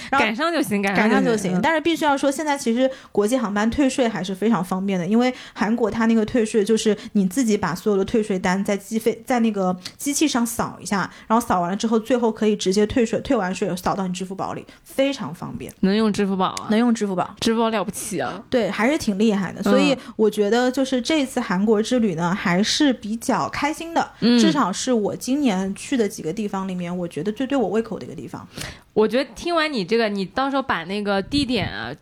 [0.09, 1.59] 然后赶上就行，赶赶上就就行。
[1.61, 17.33] 但是必须要说，现在其实国际航班退税还是非常方便的，因为韩国它那个退税就是你自己把所有的退税单在机费在那个机器上扫一下，然后扫完了之后，最后可以直接退税，退完税扫到你支付宝里，非常方便，能用支付宝啊，能用支付宝。
[17.39, 28.45] 支付宝了不起啊，对，还是挺厉害的，所以我觉得就是这次韩国之旅呢，还是比较开心的，嗯至少是我今年去的几个地方里面，我觉得最对我胃口的一个地方。
[28.93, 31.93] 我觉得听完你这个，你到时候把那个地点啊。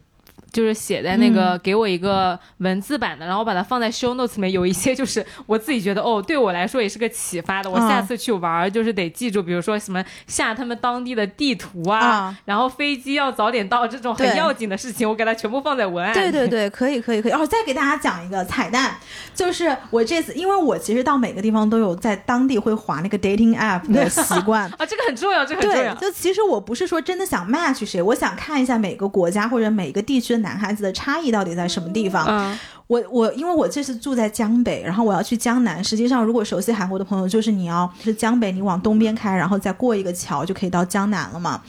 [0.51, 4.49] 就是写在那个、给我一个文字版的，然后把它放在 show notes 里面。
[4.49, 7.69] 有一些就是我自己觉得哦， 对我来说也是个启发的。
[7.69, 16.19] 我下次去玩儿就是得记住，比如说什么下他们当地的地图啊，啊然后飞机要早点到这种很要紧的事情，我给它全部放在文案里。
[16.19, 17.31] 对对对，可以可以可以。
[17.31, 18.95] 哦，再给大家讲一个彩蛋，
[19.35, 24.63] 就是我这次，因为我其实到每个地方都有在当地会划那个 dating app 的 习惯。
[24.77, 25.93] 啊，这个很重要，这个很重要，。
[25.95, 32.25] 就其实我不是说真的想 match 谁，我想看一下每个国家或者每个地区的男孩子的差异到底在什么地方。
[32.27, 32.57] 嗯
[32.89, 35.83] 我我因为我这次住在江北，然后我要去江南。
[35.83, 41.61] 实际上，如果熟悉韩国的朋友，就是你要是江北，你往东边开，然后再过一个桥就可以到江南了嘛。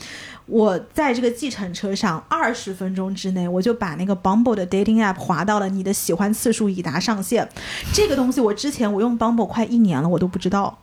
[0.46, 7.46] 我在这个计程车上，二十分钟之内，我就把那个 Bumble 的 dating app 划到了你的喜欢次数已达上限。
[7.92, 10.78] 这个东西我之前我用 Bumble 快一年了，我都不知道，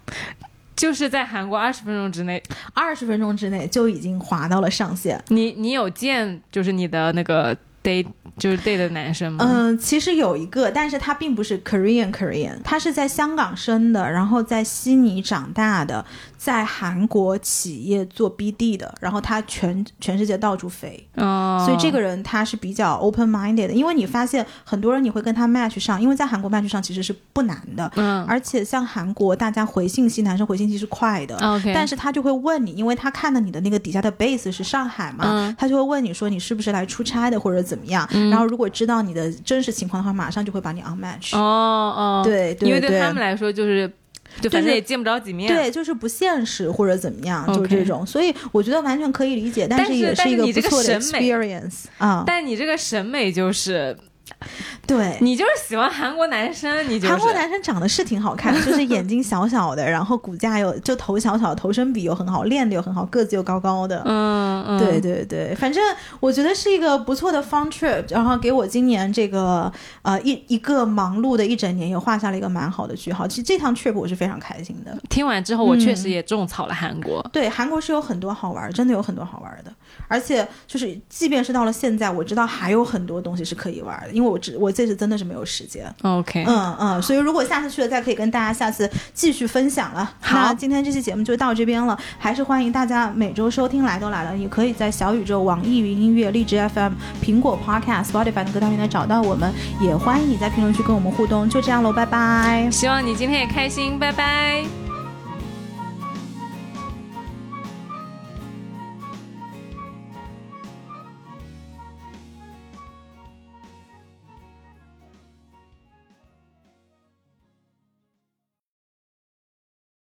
[0.75, 2.43] 就是在韩国二十分钟之内，
[2.75, 5.19] 二十分钟之内就已经划到了上限。
[5.29, 7.57] 你你有见就是你的那个
[7.87, 8.07] date
[8.37, 9.43] 就是 date 的男生吗？
[9.47, 16.05] 嗯，其实有一个，但是他并不是 Korean Korean，他是在香港生的，然后在悉尼长大的，
[16.37, 28.23] 在韩国企业做 BD 的，然后他全全世界到处飞，哦，所以这个人他是比较 open minded 的，因为你发现很多人你会跟他 match 上，因为在韩国 match 上其实是不难的，嗯。
[28.25, 31.35] 而且像韩国大家回信息，男生回信息是快的。
[31.37, 35.55] OK，但是他就会问你，因为他看到你的那个底下的 base 是上海嘛，嗯。
[35.57, 38.07] 他就会问你说你是不是来出差的或者怎么样。
[38.31, 41.37] 然后如果知道你的真实情况的话，马上就会把你 unmatch。
[41.37, 42.99] 哦哦，对对因为对对。
[42.99, 43.91] 他们来说就是
[44.41, 53.97] 就反正也见不着几面，对，就是不现实或者怎么样就这种，所以我觉得完全可以理解，但但是也是你这个不错的 experience 啊、但你这个审美就是
[54.85, 64.01] 对，你就是喜欢韩国男生，你就是韩国男生长得是挺好看， 就是眼睛小小的，然后骨架又就头小小的，头身比又很好，练的又很好，个子又高高的。
[64.05, 65.83] 嗯嗯，对对对，反正
[66.19, 69.71] 我觉得是一个不错的 fun trip，然后给我今年这个
[70.01, 73.27] 呃一一个忙碌的一整年也画下了一个蛮好的句号。
[73.27, 74.97] 其实这趟 trip 我是非常开心的。
[75.09, 77.21] 听完之后我确嗯实也种草了韩国。
[77.31, 79.71] 对，韩国是有很多好玩儿，真的有很多好玩儿的。
[80.07, 85.93] 而且就是，即便是到了现在，我知道还有很多东西是可以玩儿的，因为我只我这次真的是没有时间。
[86.03, 90.13] OK，嗯嗯，所以如果下次去了，再可以跟大家下次继续分享了。
[90.19, 96.93] 好那今天这期节目就到这边了，还是欢迎大家每周收听来都来了，也可以在小宇宙、网易云音乐、荔枝 FM、
[97.23, 101.49] 苹果 Podcast、Spotify 等歌单平台找到我们，也欢迎你在评论区跟我们互动。
[101.49, 102.69] 就这样喽，拜拜。
[102.71, 104.86] 希望你今天也开心，拜拜。